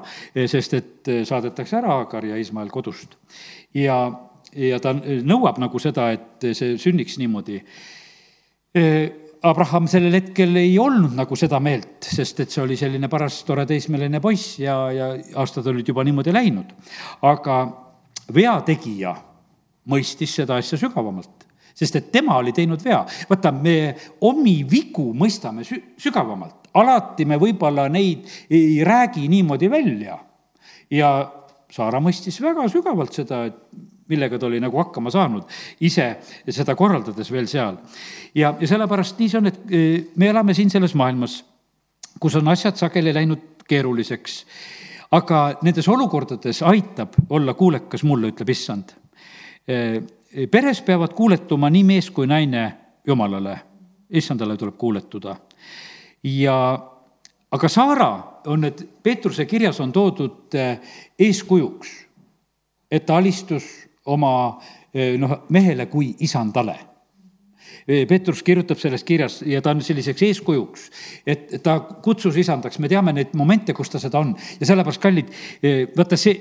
[0.48, 3.18] sest et saadetakse ära Agar ja Ismael kodust.
[3.76, 3.98] ja,
[4.56, 7.60] ja ta nõuab nagu seda, et see sünniks niimoodi.
[9.44, 13.66] Abraham sellel hetkel ei olnud nagu seda meelt, sest et see oli selline paras tore
[13.68, 16.72] teismeline poiss ja, ja aastad olid juba niimoodi läinud.
[17.28, 17.60] aga
[18.36, 19.16] veategija
[19.90, 21.39] mõistis seda asja sügavamalt
[21.80, 23.02] sest et tema oli teinud vea.
[23.30, 23.96] vaata, me
[24.28, 30.20] omi vigu mõistame sü-, sügavamalt, alati me võib-olla neid ei räägi niimoodi välja.
[30.92, 31.12] ja
[31.70, 33.58] Saara mõistis väga sügavalt seda, et
[34.10, 35.46] millega ta oli nagu hakkama saanud,
[35.86, 36.08] ise
[36.50, 37.78] seda korraldades veel seal.
[38.34, 39.82] ja, ja sellepärast nii see on, et e,
[40.18, 41.44] me elame siin selles maailmas,
[42.20, 44.40] kus on asjad sageli läinud keeruliseks.
[45.14, 48.96] aga nendes olukordades aitab olla kuulekas mulle, ütleb issand
[49.68, 50.02] e,
[50.52, 52.74] peres peavad kuuletuma nii mees kui naine
[53.08, 53.60] Jumalale,
[54.10, 55.36] issandale tuleb kuuletuda.
[56.24, 56.80] ja
[57.52, 60.80] aga Saara on need, Peetruse kirjas on toodud eh,
[61.20, 61.90] eeskujuks,
[62.92, 63.66] et ta alistus
[64.06, 64.60] oma
[64.94, 66.76] eh, noh, mehele kui isandale.
[67.88, 70.86] Eh, Peetrus kirjutab selles kirjas ja ta on selliseks eeskujuks,
[71.26, 74.36] et ta kutsus isandaks, me teame neid momente, kus ta seda on.
[74.60, 75.34] Ja sellepärast, kallid,
[75.98, 76.38] vaata see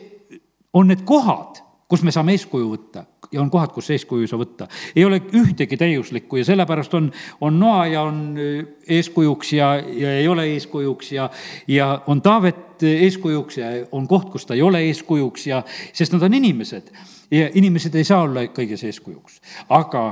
[0.77, 4.41] on need kohad, kus me saame eeskuju võtta ja on kohad, kus eeskuju ei saa
[4.41, 4.69] võtta.
[4.97, 7.11] ei ole ühtegi täiuslikku ja sellepärast on,
[7.41, 8.67] on Noa ja on äh,
[8.99, 11.31] eeskujuks ja, ja ei ole eeskujuks ja,
[11.69, 15.63] ja on Taavet eeskujuks ja on koht, kus ta ei ole eeskujuks ja,
[15.93, 16.93] sest nad on inimesed.
[17.31, 20.05] ja inimesed ei saa olla kõiges eeskujuks, aga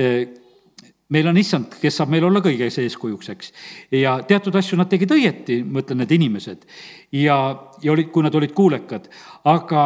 [0.00, 0.28] äh,
[1.12, 3.52] meil on issand, kes saab meil olla kõiges eeskujuks, eks.
[3.92, 6.64] ja teatud asju nad tegid õieti, ma ütlen, need inimesed.
[7.12, 7.38] ja,
[7.82, 9.08] ja olid, kui nad olid kuulekad,
[9.44, 9.82] aga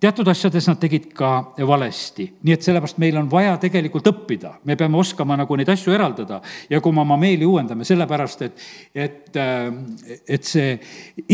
[0.00, 1.30] teatud asjades nad tegid ka
[1.66, 5.94] valesti, nii et sellepärast meil on vaja tegelikult õppida, me peame oskama nagu neid asju
[5.94, 6.40] eraldada.
[6.70, 10.76] Ja kui me oma meeli uuendame, sellepärast et, et, äh, et see,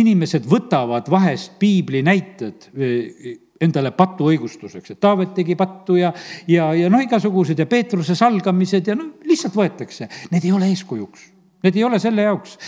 [0.00, 3.34] inimesed võtavad vahest piibli näited äh,
[3.64, 6.10] endale patu õigustuseks, et Taavet tegi pattu ja,
[6.50, 11.30] ja, ja noh, igasugused ja Peetruse salgamised ja noh, lihtsalt võetakse, need ei ole eeskujuks.
[11.64, 12.58] Need ei ole selle jaoks,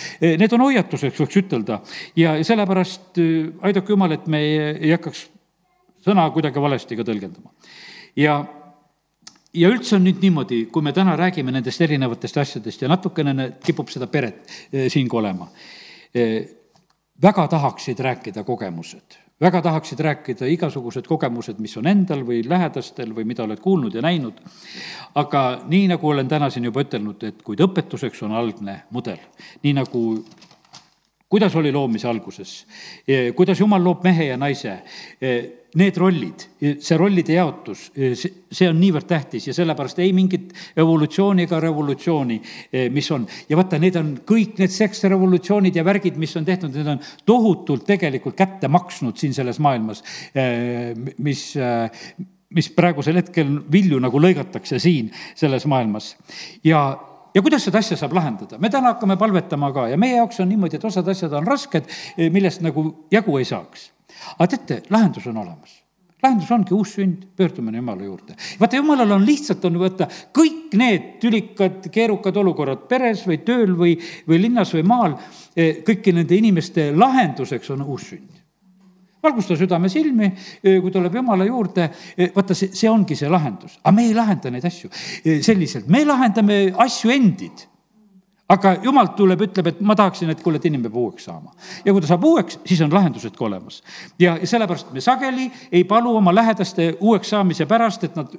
[0.40, 1.82] need on hoiatuseks, võiks ütelda.
[2.16, 5.26] ja sellepärast äh, aidake jumal, et me ei, hakkaks
[6.07, 7.52] sõna kuidagi valesti ka tõlgendama.
[8.16, 8.38] ja,
[9.54, 13.90] ja üldse on nüüd niimoodi, kui me täna räägime nendest erinevatest asjadest ja natukene kipub
[13.92, 14.42] seda peret
[14.72, 15.50] eh, siin ka olema.
[16.14, 16.42] Eh,
[17.22, 23.26] väga tahaksid rääkida kogemused väga tahaksid rääkida igasugused kogemused, mis on endal või lähedastel või
[23.28, 24.40] mida oled kuulnud ja näinud.
[25.14, 29.20] aga nii, nagu olen täna siin juba ütelnud, et kuid õpetuseks on algne mudel,
[29.62, 30.02] nii nagu
[31.28, 32.66] kuidas oli loomise alguses,
[33.09, 34.78] eh, kuidas jumal loob mehe ja naise
[35.77, 36.45] need rollid,
[36.81, 42.37] see rollide jaotus, see on niivõrd tähtis ja sellepärast ei mingit evolutsiooni ega revolutsiooni,
[42.72, 43.27] eh, mis on.
[43.49, 47.85] ja vaata, need on kõik need seksrevolutsioonid ja värgid, mis on tehtud, need on tohutult
[47.89, 50.03] tegelikult kätte maksnud siin selles maailmas,
[50.35, 52.07] eh, mis eh,
[52.57, 56.14] mis praegusel hetkel vilju nagu lõigatakse siin selles maailmas.
[56.64, 56.87] ja,
[57.35, 58.57] ja kuidas seda asja saab lahendada?
[58.59, 61.91] me täna hakkame palvetama ka ja meie jaoks on niimoodi, et osad asjad on rasked,
[62.33, 63.91] millest nagu jagu ei saaks
[64.38, 65.86] aga teate, lahendus on olemas
[66.26, 68.36] lahendus ongi uus sünd, pöördumine Jumala juurde.
[68.60, 73.96] vaata, Jumalal on lihtsalt, on võtta kõik need tülikad, keerukad olukorrad peres või tööl või,
[74.28, 75.18] või linnas või maal,
[75.56, 78.42] eh, kõiki nende inimeste lahenduseks on uus sünd.
[79.26, 80.26] valgusta südame silmi,
[80.62, 83.78] eh, kui tuleb Jumala juurde, eh, vaata, see, see ongi see lahendus.
[83.84, 84.90] aga me ei lahenda neid asju
[85.42, 87.66] selliselt, me lahendame asju endid
[88.49, 91.53] aga jumal tuleb, ütleb, et ma tahaksin, et kuule, et inimene peab uueks saama.
[91.84, 93.82] ja kui ta saab uueks, siis on lahendused ka olemas.
[94.18, 98.32] ja sellepärast me sageli ei palu oma lähedaste uueks saamise pärast, et nad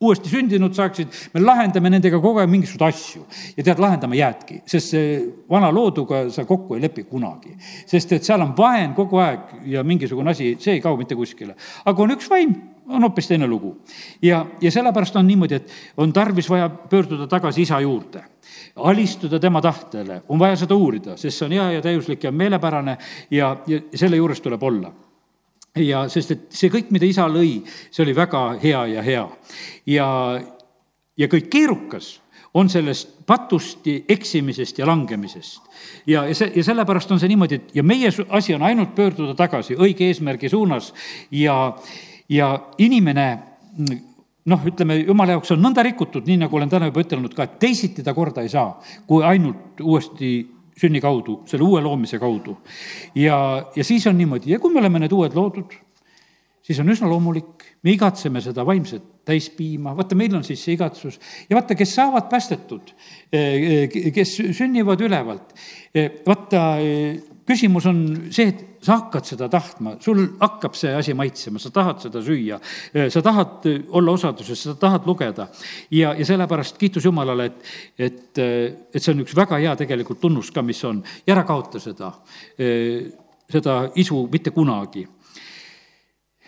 [0.00, 3.24] uuesti sündinud saaksid, me lahendame nendega kogu aeg mingisuguseid asju.
[3.56, 5.18] ja tead, lahendama jäädki, sest see
[5.50, 7.56] vana looduga sa kokku ei lepi kunagi.
[7.86, 11.56] sest et seal on vaen kogu aeg ja mingisugune asi, see ei kao mitte kuskile.
[11.84, 12.54] aga on üks vaim,
[12.88, 13.76] on hoopis teine lugu.
[14.22, 18.24] ja, ja sellepärast on niimoodi, et on tarvis vaja pöörduda tagasi isa juurde
[18.76, 22.98] alistuda tema tahtele, on vaja seda uurida, sest see on hea ja täiuslik ja meelepärane
[23.30, 24.92] ja, ja selle juures tuleb olla
[25.76, 27.58] ja sest, et see kõik, mida isa lõi,
[27.90, 29.24] see oli väga hea ja hea.
[29.86, 30.08] ja,
[31.16, 32.16] ja kõik keerukas
[32.56, 35.60] on sellest patust, eksimisest ja langemisest.
[36.06, 39.34] ja, ja see, ja sellepärast on see niimoodi, et ja meie asi on ainult pöörduda
[39.36, 40.92] tagasi õige eesmärgi suunas
[41.30, 41.76] ja,
[42.28, 43.26] ja inimene
[44.46, 47.58] noh, ütleme, jumala jaoks on nõnda rikutud, nii nagu olen täna juba ütelnud ka, et
[47.62, 50.36] teisiti ta korda ei saa, kui ainult uuesti
[50.76, 52.58] sünni kaudu, selle uue loomise kaudu.
[53.16, 53.38] ja,
[53.76, 54.52] ja siis on niimoodi.
[54.52, 55.72] Ja kui me oleme need uued loodud,
[56.62, 61.18] siis on üsna loomulik, me igatseme seda vaimset täispiima, vaata, meil on siis see igatsus.
[61.50, 62.92] Ja vaata, kes saavad päästetud,
[63.32, 65.56] eh, eh, kes sünnivad ülevalt,
[65.94, 66.76] eh, vaata,
[67.46, 72.04] küsimus on see, et sa hakkad seda tahtma, sul hakkab see asi maitsema, sa tahad
[72.04, 72.60] seda süüa,
[73.10, 73.66] sa tahad
[73.98, 75.48] olla osaduses, sa tahad lugeda.
[75.90, 78.38] ja, ja sellepärast kiitus Jumalale, et, et,
[78.94, 82.12] et see on üks väga hea tegelikult tunnus ka, mis on, ja ära kaota seda,
[82.56, 85.06] seda isu mitte kunagi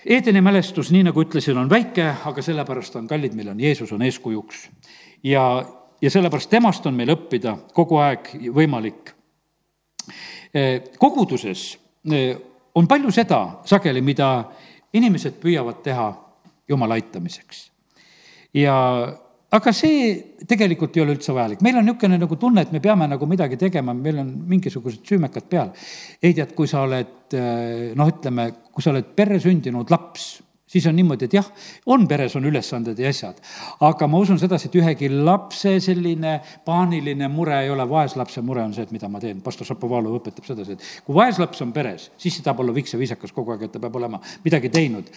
[0.09, 4.03] Eedeni mälestus, nii nagu ütlesin, on väike, aga sellepärast on kallid, meil on Jeesus on
[4.07, 4.69] eeskujuks.
[5.27, 5.43] ja,
[6.01, 9.13] ja sellepärast temast on meil õppida kogu aeg võimalik.
[10.99, 11.79] koguduses
[12.75, 14.29] on palju seda sageli, mida
[14.97, 16.11] inimesed püüavad teha
[16.69, 17.71] Jumala aitamiseks.
[18.55, 18.75] ja
[19.53, 23.09] aga see tegelikult ei ole üldse vajalik, meil on niisugune nagu tunne, et me peame
[23.09, 25.73] nagu midagi tegema, meil on mingisugused süümekad peal.
[26.23, 27.37] ei tead, kui sa oled
[27.97, 30.29] noh, ütleme, kui sa oled perre sündinud laps
[30.69, 31.49] siis on niimoodi, et jah,
[31.91, 33.41] on peres, on ülesanded ja asjad.
[33.81, 38.75] aga ma usun sedasi, et ühegi lapse selline paaniline mure ei ole, vaeslapse mure on
[38.77, 39.41] see, et mida ma teen.
[39.45, 43.01] pastor Šapovalov õpetab sedasi, et kui vaeslaps on peres, siis ta tahab olla viks ja
[43.01, 45.13] viisakas kogu aeg, et ta peab olema midagi teinud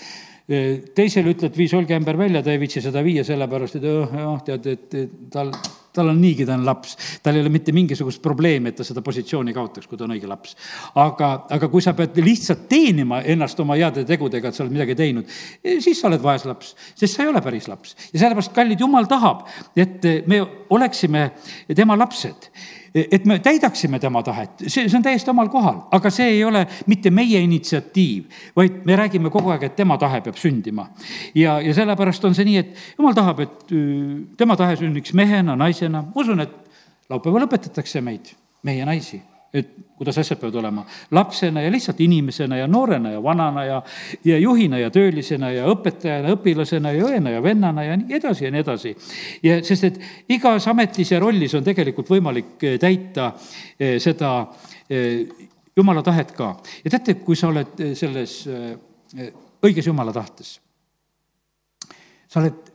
[0.95, 4.97] teisele ütled, vii solgeämber välja, ta ei viitsi seda viia, sellepärast et jah, tead, et
[5.31, 5.53] tal,
[5.93, 6.97] tal on niigi, ta on laps.
[7.23, 10.29] tal ei ole mitte mingisugust probleemi, et ta seda positsiooni kaotaks, kui ta on õige
[10.29, 10.55] laps.
[10.95, 14.97] aga, aga kui sa pead lihtsalt teenima ennast oma heade tegudega, et sa oled midagi
[14.99, 15.31] teinud,
[15.79, 17.95] siis sa oled vaeslaps, sest sa ei ole päris laps.
[18.11, 21.31] ja sellepärast, kallid, jumal tahab, et me oleksime
[21.75, 22.51] tema lapsed
[22.95, 26.65] et me täidaksime tema tahet, see, see on täiesti omal kohal, aga see ei ole
[26.91, 30.89] mitte meie initsiatiiv, vaid me räägime kogu aeg, et tema tahe peab sündima.
[31.35, 33.75] ja, ja sellepärast on see nii, et jumal tahab, et
[34.37, 36.55] tema tahe sünniks mehena, naisena, ma usun, et
[37.11, 38.33] laupäeval õpetatakse meid,
[38.63, 39.21] mehi ja naisi
[39.53, 39.71] et
[40.01, 43.81] kuidas asjad peavad olema, lapsena ja lihtsalt inimesena ja noorena ja vanana ja,
[44.25, 48.51] ja juhina ja töölisena ja õpetajana, õpilasena ja õena ja vennana ja nii edasi ja
[48.51, 48.95] nii edasi.
[49.43, 49.99] ja sest, et
[50.33, 53.33] igas ametis ja rollis on tegelikult võimalik eh, täita
[53.77, 54.31] eh, seda
[54.89, 55.27] eh,
[55.77, 56.49] jumala tahet ka.
[56.81, 58.39] ja teate, kui sa oled selles
[59.61, 60.55] õiges jumala tahtes,
[62.25, 62.73] sa oled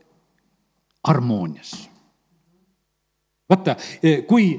[1.08, 1.74] harmoonias.
[3.48, 3.74] vaata,
[4.28, 4.52] kui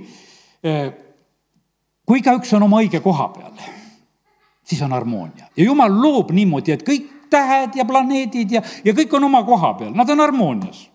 [2.08, 3.54] kui igaüks on oma õige koha peal,
[4.64, 5.50] siis on harmoonia.
[5.58, 9.74] Ja jumal loob niimoodi, et kõik tähed ja planeedid ja, ja kõik on oma koha
[9.80, 10.86] peal, nad on harmoonias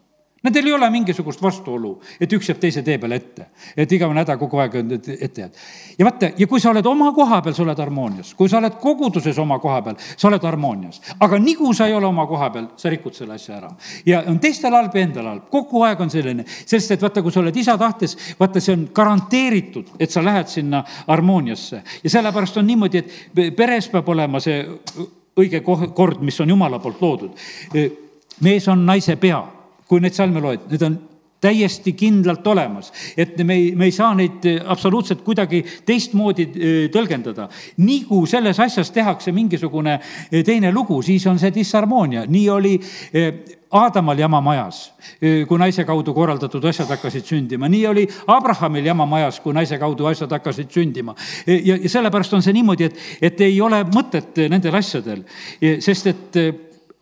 [0.43, 3.45] Nendel ei ole mingisugust vastuolu, et üks jääb teise tee peale ette,
[3.79, 5.61] et igavene häda kogu aeg ette jääd.
[5.99, 8.75] ja vaata, ja kui sa oled oma koha peal, sa oled harmoonias, kui sa oled
[8.83, 10.99] koguduses oma koha peal, sa oled harmoonias.
[11.21, 13.71] aga nii kui sa ei ole oma koha peal, sa rikud selle asja ära.
[14.07, 17.31] ja on teistel halb ja endal halb, kogu aeg on selline, sest et vaata, kui
[17.31, 21.83] sa oled isa tahtes, vaata, see on garanteeritud, et sa lähed sinna harmooniasse.
[22.03, 24.67] ja sellepärast on niimoodi, et peres peab olema see
[25.39, 27.43] õige kord, mis on jumala poolt loodud.
[28.43, 29.62] mees on naise pea
[29.93, 31.01] kui neid salme loed, need on
[31.43, 37.49] täiesti kindlalt olemas, et me ei, me ei saa neid absoluutselt kuidagi teistmoodi äh, tõlgendada.
[37.83, 42.79] nii kui selles asjas tehakse mingisugune äh, teine lugu, siis on see disharmoonia, nii oli
[43.73, 44.83] Aadamal jama majas,
[45.49, 50.11] kui naise kaudu korraldatud asjad hakkasid sündima, nii oli Abrahamil jama majas, kui naise kaudu
[50.11, 51.15] asjad hakkasid sündima.
[51.47, 55.25] ja, ja sellepärast on see niimoodi, et, et ei ole mõtet nendel asjadel,
[55.81, 56.39] sest et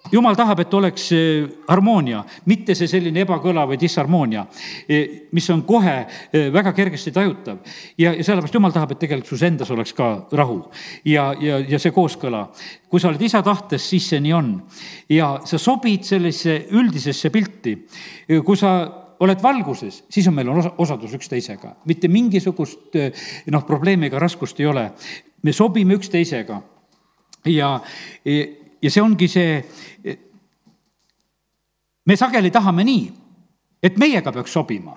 [0.09, 4.45] jumal tahab, et oleks eh, harmoonia, mitte see selline ebakõla või disharmoonia,
[4.89, 7.59] eh, mis on kohe eh, väga kergesti tajutav.
[7.99, 10.63] ja, ja sellepärast jumal tahab, et tegelikult sus endas oleks ka rahu
[11.05, 12.49] ja, ja, ja see kooskõla.
[12.89, 14.55] kui sa oled isa tahtes, siis see nii on.
[15.09, 17.77] ja sa sobid sellisesse üldisesse pilti.
[18.45, 18.73] kui sa
[19.21, 22.97] oled valguses, siis on meil osa, osadus üksteisega, mitte mingisugust
[23.53, 24.91] noh, probleemi ega raskust ei ole.
[25.43, 26.63] me sobime üksteisega
[27.45, 27.81] ja,
[28.83, 29.59] ja see ongi see,
[32.07, 33.05] me sageli tahame nii,
[33.83, 34.95] et meiega peaks sobima,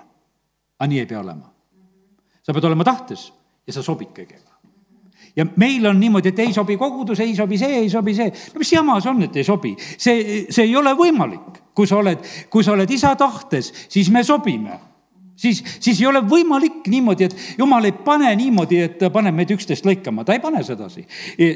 [0.78, 1.50] aga nii ei pea olema.
[2.44, 3.30] sa pead olema tahtes
[3.66, 4.52] ja sa sobid kõigega.
[5.36, 8.32] ja meil on niimoodi, et ei sobi kogudus, ei sobi see, ei sobi see.
[8.54, 9.76] no mis jama see on, et ei sobi?
[9.80, 11.62] see, see ei ole võimalik.
[11.74, 12.18] kui sa oled,
[12.50, 14.93] kui sa oled isa tahtes, siis me sobime
[15.36, 19.50] siis, siis ei ole võimalik niimoodi, et jumal ei pane niimoodi, et ta paneb meid
[19.54, 21.06] üksteist lõikama, ta ei pane sedasi.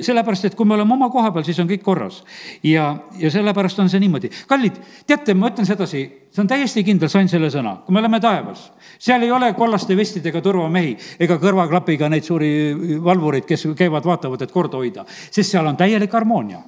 [0.03, 2.23] sellepärast, et kui me oleme oma koha peal, siis on kõik korras.
[2.63, 4.31] ja, ja sellepärast on see niimoodi.
[4.49, 8.21] kallid, teate, ma ütlen sedasi, see on täiesti kindel, sain selle sõna, kui me oleme
[8.21, 14.43] taevas, seal ei ole kollaste vestidega turvamehi ega kõrvaklapiga neid suuri valvureid, kes käivad, vaatavad,
[14.43, 16.63] et korda hoida, sest seal on täielik harmoonia.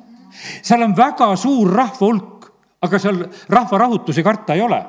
[0.62, 2.50] seal on väga suur rahva hulk,
[2.80, 4.84] aga seal rahva rahutusi karta ei ole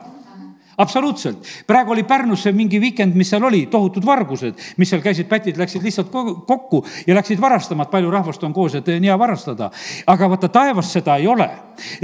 [0.81, 1.47] absoluutselt.
[1.67, 5.57] praegu oli Pärnus see mingi vikend, mis seal oli, tohutud vargused, mis seal käisid, pätid
[5.61, 6.11] läksid lihtsalt
[6.47, 9.71] kokku ja läksid varastama, et palju rahvast on koos, et nii hea varastada.
[10.07, 11.49] aga vaata, taevas seda ei ole.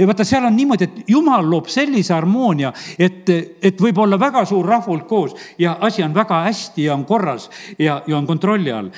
[0.06, 3.28] vaata, seal on niimoodi, et jumal loob sellise harmoonia, et,
[3.62, 7.50] et võib olla väga suur rahvahulk koos ja asi on väga hästi ja on korras
[7.78, 8.90] ja, ja on kontrolli all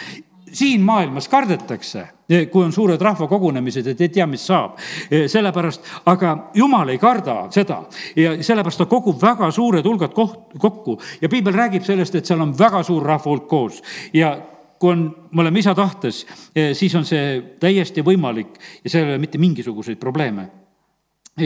[0.52, 2.06] siin maailmas kardetakse,
[2.52, 4.78] kui on suured rahvakogunemised, et ei tea, mis saab.
[5.10, 7.82] sellepärast, aga jumal ei karda seda.
[8.16, 10.98] Ja sellepärast ta kogub väga suured hulgad koht, kokku.
[11.20, 13.82] Ja piibel räägib sellest, et seal on väga suur rahva hulk koos.
[14.14, 14.36] Ja
[14.80, 16.24] kui on, me oleme isa tahtes,
[16.72, 20.48] siis on see täiesti võimalik ja seal ei ole mitte mingisuguseid probleeme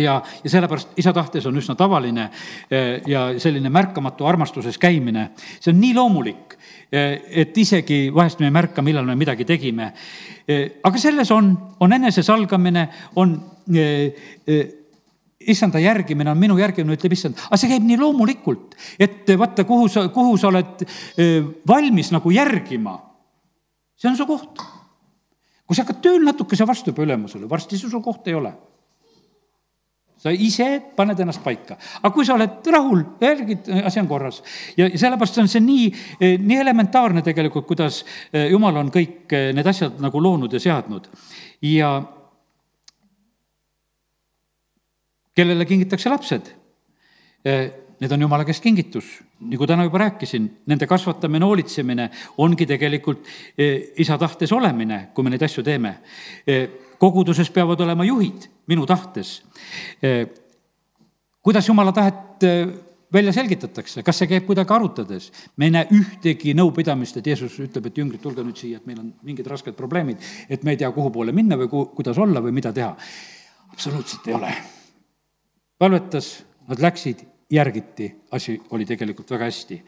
[0.02, 2.30] ja, ja sellepärast isa tahtes on üsna tavaline
[3.06, 5.30] ja selline märkamatu armastuses käimine,
[5.60, 6.58] see on nii loomulik
[6.94, 9.90] et isegi vahest me ei märka, millal me midagi tegime.
[10.84, 13.34] aga selles on, on enesesalgamine, on
[15.40, 19.88] issanda järgimine on minu järgimine, ütleb issand, aga see käib nii loomulikult, et vaata, kuhu
[19.92, 20.86] sa, kuhu sa oled
[21.68, 22.98] valmis nagu järgima.
[23.96, 24.62] see on su koht.
[25.64, 28.52] kui sa hakkad tööl natukese vastu juba ülemusele, varsti sul kohta ei ole
[30.24, 31.76] sa ise paned ennast paika.
[32.00, 34.40] aga kui sa oled rahul, järgid, asi on korras.
[34.76, 35.86] ja, sellepärast on see nii,
[36.40, 38.00] nii elementaarne tegelikult, kuidas
[38.32, 41.10] eh, jumal on kõik need asjad nagu loonud ja seadnud.
[41.62, 41.94] ja
[45.36, 46.52] kellele kingitakse lapsed?
[48.04, 49.06] Need on jumala käest kingitus,
[49.48, 52.10] nagu täna juba rääkisin, nende kasvatamine, hoolitsemine
[52.44, 53.24] ongi tegelikult
[53.96, 55.94] isa tahtes olemine, kui me neid asju teeme
[57.04, 59.42] koguduses peavad olema juhid minu tahtes.
[61.42, 62.46] kuidas jumala tahet
[63.12, 65.30] välja selgitatakse, kas see käib kuidagi arutades?
[65.56, 69.02] me ei näe ühtegi nõupidamist, et Jeesus ütleb, et jüngrid, tulge nüüd siia, et meil
[69.02, 72.42] on mingid rasked probleemid, et me ei tea, kuhu poole minna või ku-, kuidas olla
[72.42, 72.94] või mida teha.
[73.72, 74.50] absoluutselt ei ole.
[75.78, 76.34] palvetas,
[76.68, 77.22] nad läksid,
[77.54, 79.80] järgiti, asi oli tegelikult väga hästi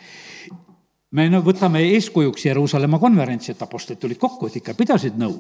[1.17, 5.39] me no võtame eeskujuks Jeruusalemma konverentsi, et apostlid tulid kokku, et ikka pidasid nõu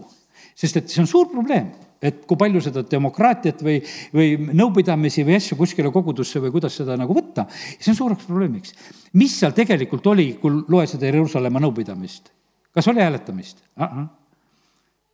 [0.56, 1.68] sest et see on suur probleem,
[2.00, 3.76] et kui palju seda demokraatiat või,
[4.14, 8.72] või nõupidamisi või asju kuskile kogudusse või kuidas seda nagu võtta, see on suureks probleemiks.
[9.20, 12.32] mis seal tegelikult oli, kui loe seda Jeruusalemma nõupidamist?
[12.76, 13.62] kas oli hääletamist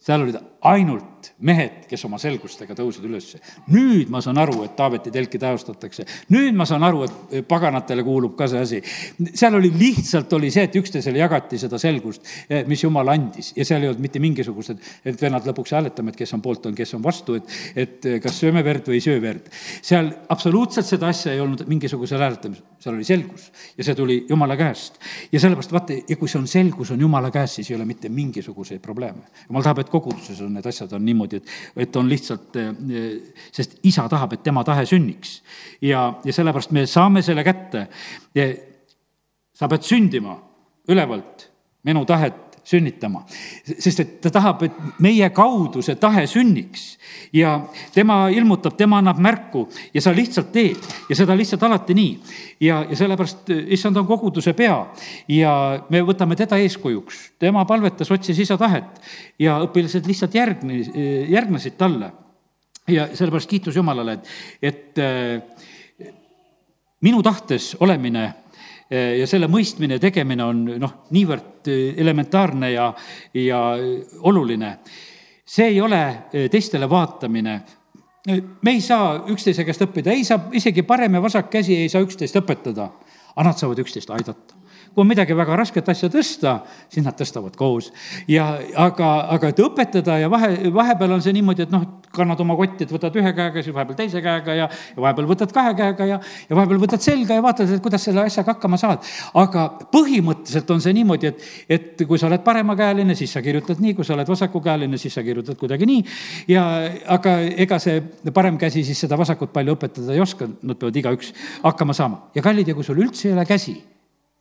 [0.02, 3.38] seal olid ainult mehed, kes oma selgustega tõusid ülesse.
[3.70, 6.04] nüüd ma saan aru, et Taaveti telki täostatakse.
[6.30, 8.82] nüüd ma saan aru, et paganatele kuulub ka see asi.
[9.34, 13.64] seal oli lihtsalt, oli see, et üksteisele jagati seda selgust, eh, mis Jumal andis ja
[13.64, 16.94] seal ei olnud mitte mingisugused, et vennad lõpuks hääletame, et kes on poolt, on, kes
[16.94, 19.50] on vastu, et, et eh, kas sööme verd või ei söö verd.
[19.82, 24.56] seal absoluutselt seda asja ei olnud mingisugusel hääletamisel, seal oli selgus ja see tuli Jumala
[24.56, 24.98] käest.
[25.32, 28.08] ja sellepärast vaata, ja kui see on selgus, on Jumala käes, siis ei ole mitte
[28.08, 29.26] mingisuguseid probleeme.
[29.48, 31.52] Jumal tahab, et koguduses on need asjad on niimoodi, et,
[31.86, 33.10] et on lihtsalt, eh,
[33.52, 35.40] sest isa tahab, et tema tahe sünniks.
[35.82, 37.86] ja, ja sellepärast me saame selle kätte.
[39.54, 40.36] sa pead sündima
[40.88, 41.48] ülevalt
[41.84, 43.24] minu tahet sünnitama.
[43.78, 46.96] sest et ta tahab, et meie kaudu see tahe sünniks
[47.34, 47.56] ja
[47.94, 52.12] tema ilmutab, tema annab märku ja sa lihtsalt teed ja seda lihtsalt alati nii.
[52.60, 54.78] ja, ja sellepärast issand on koguduse pea
[55.28, 55.54] ja
[55.90, 59.02] me võtame teda eeskujuks, tema palvetas, otsis isa tahet
[59.38, 60.82] ja õpilased lihtsalt järgne,
[61.28, 62.12] järgnesid talle.
[62.88, 64.30] ja sellepärast kiitus Jumalale, et,
[64.62, 65.42] et äh,
[67.02, 68.41] minu tahtes olemine
[68.92, 72.90] ja selle mõistmine ja tegemine on noh, niivõrd eh, elementaarne ja,
[73.34, 73.60] ja
[74.28, 74.76] oluline.
[75.44, 77.60] see ei ole eh, teistele vaatamine.
[78.62, 82.02] me ei saa üksteise käest õppida, ei saa, isegi parem ja vasak käsi ei saa
[82.02, 82.90] üksteist õpetada,
[83.34, 84.61] aga nad saavad üksteist aidata
[84.92, 86.58] kui on midagi väga rasket asja tõsta,
[86.92, 87.90] siis nad tõstavad koos.
[88.28, 92.56] ja aga, aga et õpetada ja vahe, vahepeal on see niimoodi, et noh, kannad oma
[92.58, 96.08] kotti, et võtad ühe käega, siis vahepeal teise käega ja, ja vahepeal võtad kahe käega
[96.10, 99.08] ja, ja vahepeal võtad selga ja vaatad, et kuidas selle asjaga hakkama saad.
[99.40, 99.64] aga
[99.94, 104.04] põhimõtteliselt on see niimoodi, et, et kui sa oled paremakäeline, siis sa kirjutad nii, kui
[104.04, 106.04] sa oled vasakukäeline, siis sa kirjutad kuidagi nii.
[106.52, 106.66] ja
[107.16, 108.02] aga ega see
[108.34, 111.32] parem käsi siis seda vasakut palju õpetada ei oska, nad peavad igaüks
[111.64, 112.26] hakkama saama.
[112.36, 113.80] ja kallid, ja kui sul üldse ei ole käsi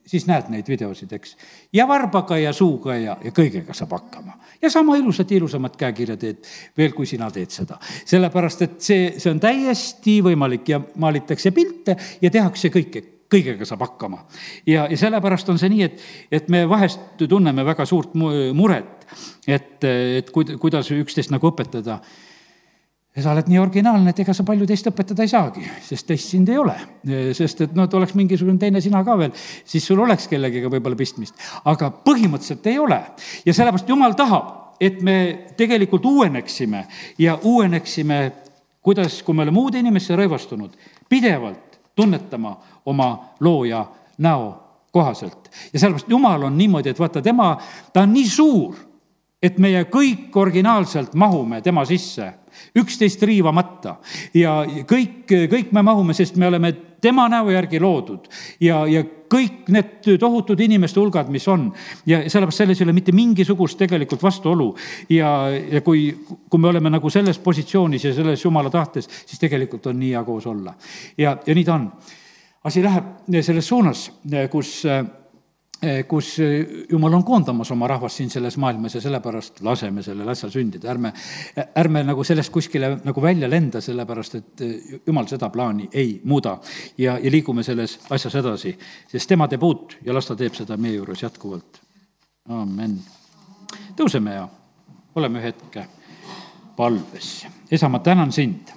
[0.06, 1.36] siis näed neid videosid, eks.
[1.72, 4.36] ja varbaga ja suuga ja, ja kõigega saab hakkama.
[4.62, 6.42] ja sama ilusat, ilusamat käekirja teed
[6.78, 7.78] veel, kui sina teed seda.
[8.04, 13.86] sellepärast, et see, see on täiesti võimalik ja maalitakse pilte ja tehakse kõike kõigega saab
[13.86, 14.24] hakkama.
[14.66, 16.02] ja, ja sellepärast on see nii, et,
[16.40, 19.06] et me vahest tunneme väga suurt muret,
[19.46, 22.00] et, et kuid-, kuidas üksteist nagu õpetada
[23.20, 26.48] sa oled nii originaalne, et ega sa palju teist õpetada ei saagi, sest teist sind
[26.48, 26.76] ei ole.
[27.36, 29.34] sest et noh, et oleks mingisugune teine sina ka veel,
[29.68, 31.36] siis sul oleks kellegiga võib-olla pistmist.
[31.64, 33.00] aga põhimõtteliselt ei ole
[33.44, 35.16] ja sellepärast jumal tahab, et me
[35.56, 36.86] tegelikult uueneksime
[37.18, 38.32] ja uueneksime,
[38.80, 40.72] kuidas, kui me oleme uude inimesse rõivastunud,
[41.08, 42.56] pidevalt tunnetama
[42.86, 43.84] oma looja
[44.18, 44.54] näo
[44.92, 45.50] kohaselt.
[45.72, 47.58] ja sellepärast Jumal on niimoodi, et vaata, tema,
[47.92, 48.76] ta on nii suur,
[49.42, 52.32] et meie kõik originaalselt mahume tema sisse
[52.78, 53.96] üksteist riivamata
[54.34, 58.28] ja kõik, kõik me mahume, sest me oleme tema näo järgi loodud
[58.62, 59.02] ja, ja
[59.32, 61.70] kõik need tohutud inimeste hulgad, mis on
[62.06, 64.70] ja sellepärast selles ei ole mitte mingisugust tegelikult vastuolu.
[65.10, 66.10] ja, ja kui,
[66.50, 70.24] kui me oleme nagu selles positsioonis ja selles jumala tahtes, siis tegelikult on nii hea
[70.24, 70.74] koos olla.
[71.18, 71.90] ja, ja nii ta on.
[72.64, 74.10] asi läheb selles suunas,
[74.50, 74.84] kus
[76.08, 80.52] kus eh, jumal on koondamas oma rahvast siin selles maailmas ja sellepärast laseme sellel asjal
[80.54, 81.10] sündida, ärme,
[81.76, 86.58] ärme nagu sellest kuskile nagu välja lenda, sellepärast et eh, jumal seda plaani ei muuda.
[86.98, 88.76] ja, ja liigume selles asjas edasi,
[89.10, 91.82] sest tema teeb uut ja las ta teeb seda meie juures jätkuvalt.
[92.48, 92.98] amen.
[93.98, 94.48] tõuseme ja
[95.14, 95.86] oleme ühe hetke
[96.76, 97.46] palves.
[97.70, 98.70] isa, ma tänan sind,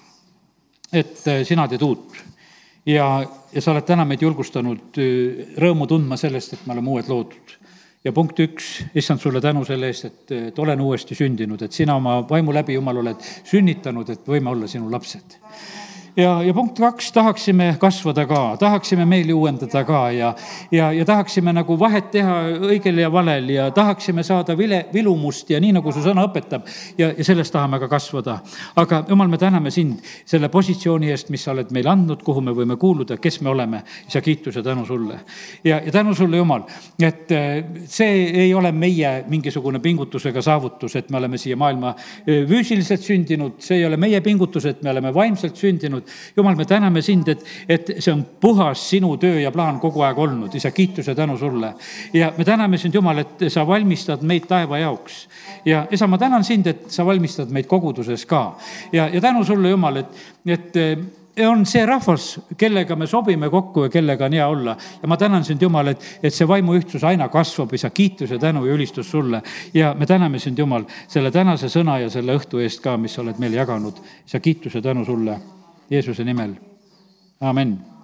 [0.93, 2.26] et sina teed uut
[2.86, 3.07] ja,
[3.53, 7.55] ja sa oled täna meid julgustanud äh, rõõmu tundma sellest, et me oleme uued loodud.
[8.05, 11.95] ja punkt üks, issand sulle tänu selle eest, et, et olen uuesti sündinud, et sina
[11.95, 15.39] oma vaimu läbi, Jumal, oled sünnitanud, et võime olla sinu lapsed
[16.18, 20.34] ja, ja punkt kaks, tahaksime kasvada ka, tahaksime meeli uuendada ka ja,
[20.72, 22.38] ja, ja tahaksime nagu vahet teha
[22.70, 27.11] õigel ja valel ja tahaksime saada vile, vilumust ja nii, nagu su sõna õpetab ja,
[27.18, 28.39] ja sellest tahame ka kasvada.
[28.76, 32.55] aga jumal, me täname sind selle positsiooni eest, mis sa oled meile andnud, kuhu me
[32.55, 33.84] võime kuuluda, kes me oleme.
[34.07, 35.20] isa, kiitus ja tänu sulle.
[35.63, 36.63] ja, ja tänu sulle, Jumal,
[36.99, 41.95] et eh, see ei ole meie mingisugune pingutus ega saavutus, et me oleme siia maailma
[42.26, 46.36] eh, füüsiliselt sündinud, see ei ole meie pingutus, et me oleme vaimselt sündinud, olnud.
[46.38, 50.18] jumal, me täname sind, et, et see on puhas sinu töö ja plaan kogu aeg
[50.18, 51.74] olnud, isa, kiitus ja tänu sulle.
[52.14, 55.28] ja me täname sind, Jumal, et sa valmistad meid taeva jaoks.
[55.66, 58.56] ja isa, ma tänan sind, et sa valmistad meid koguduses ka.
[58.91, 60.08] ja, ja tänu sulle, Jumal, et,
[60.45, 60.74] et
[61.43, 64.78] on see rahvas, kellega me sobime kokku ja kellega on hea olla.
[65.01, 68.66] ja ma tänan sind, Jumal, et, et see vaimuühtsus aina kasvab, isa, kiitus ja tänu
[68.66, 69.41] ja ülistus sulle.
[69.74, 73.22] ja me täname sind, Jumal, selle tänase sõna ja selle õhtu eest ka, mis sa
[73.22, 73.99] oled meile jaganud.
[74.26, 75.39] isa, kiitus ja tänu sulle
[75.89, 76.57] Jeesuse nimel,
[77.39, 77.94] amin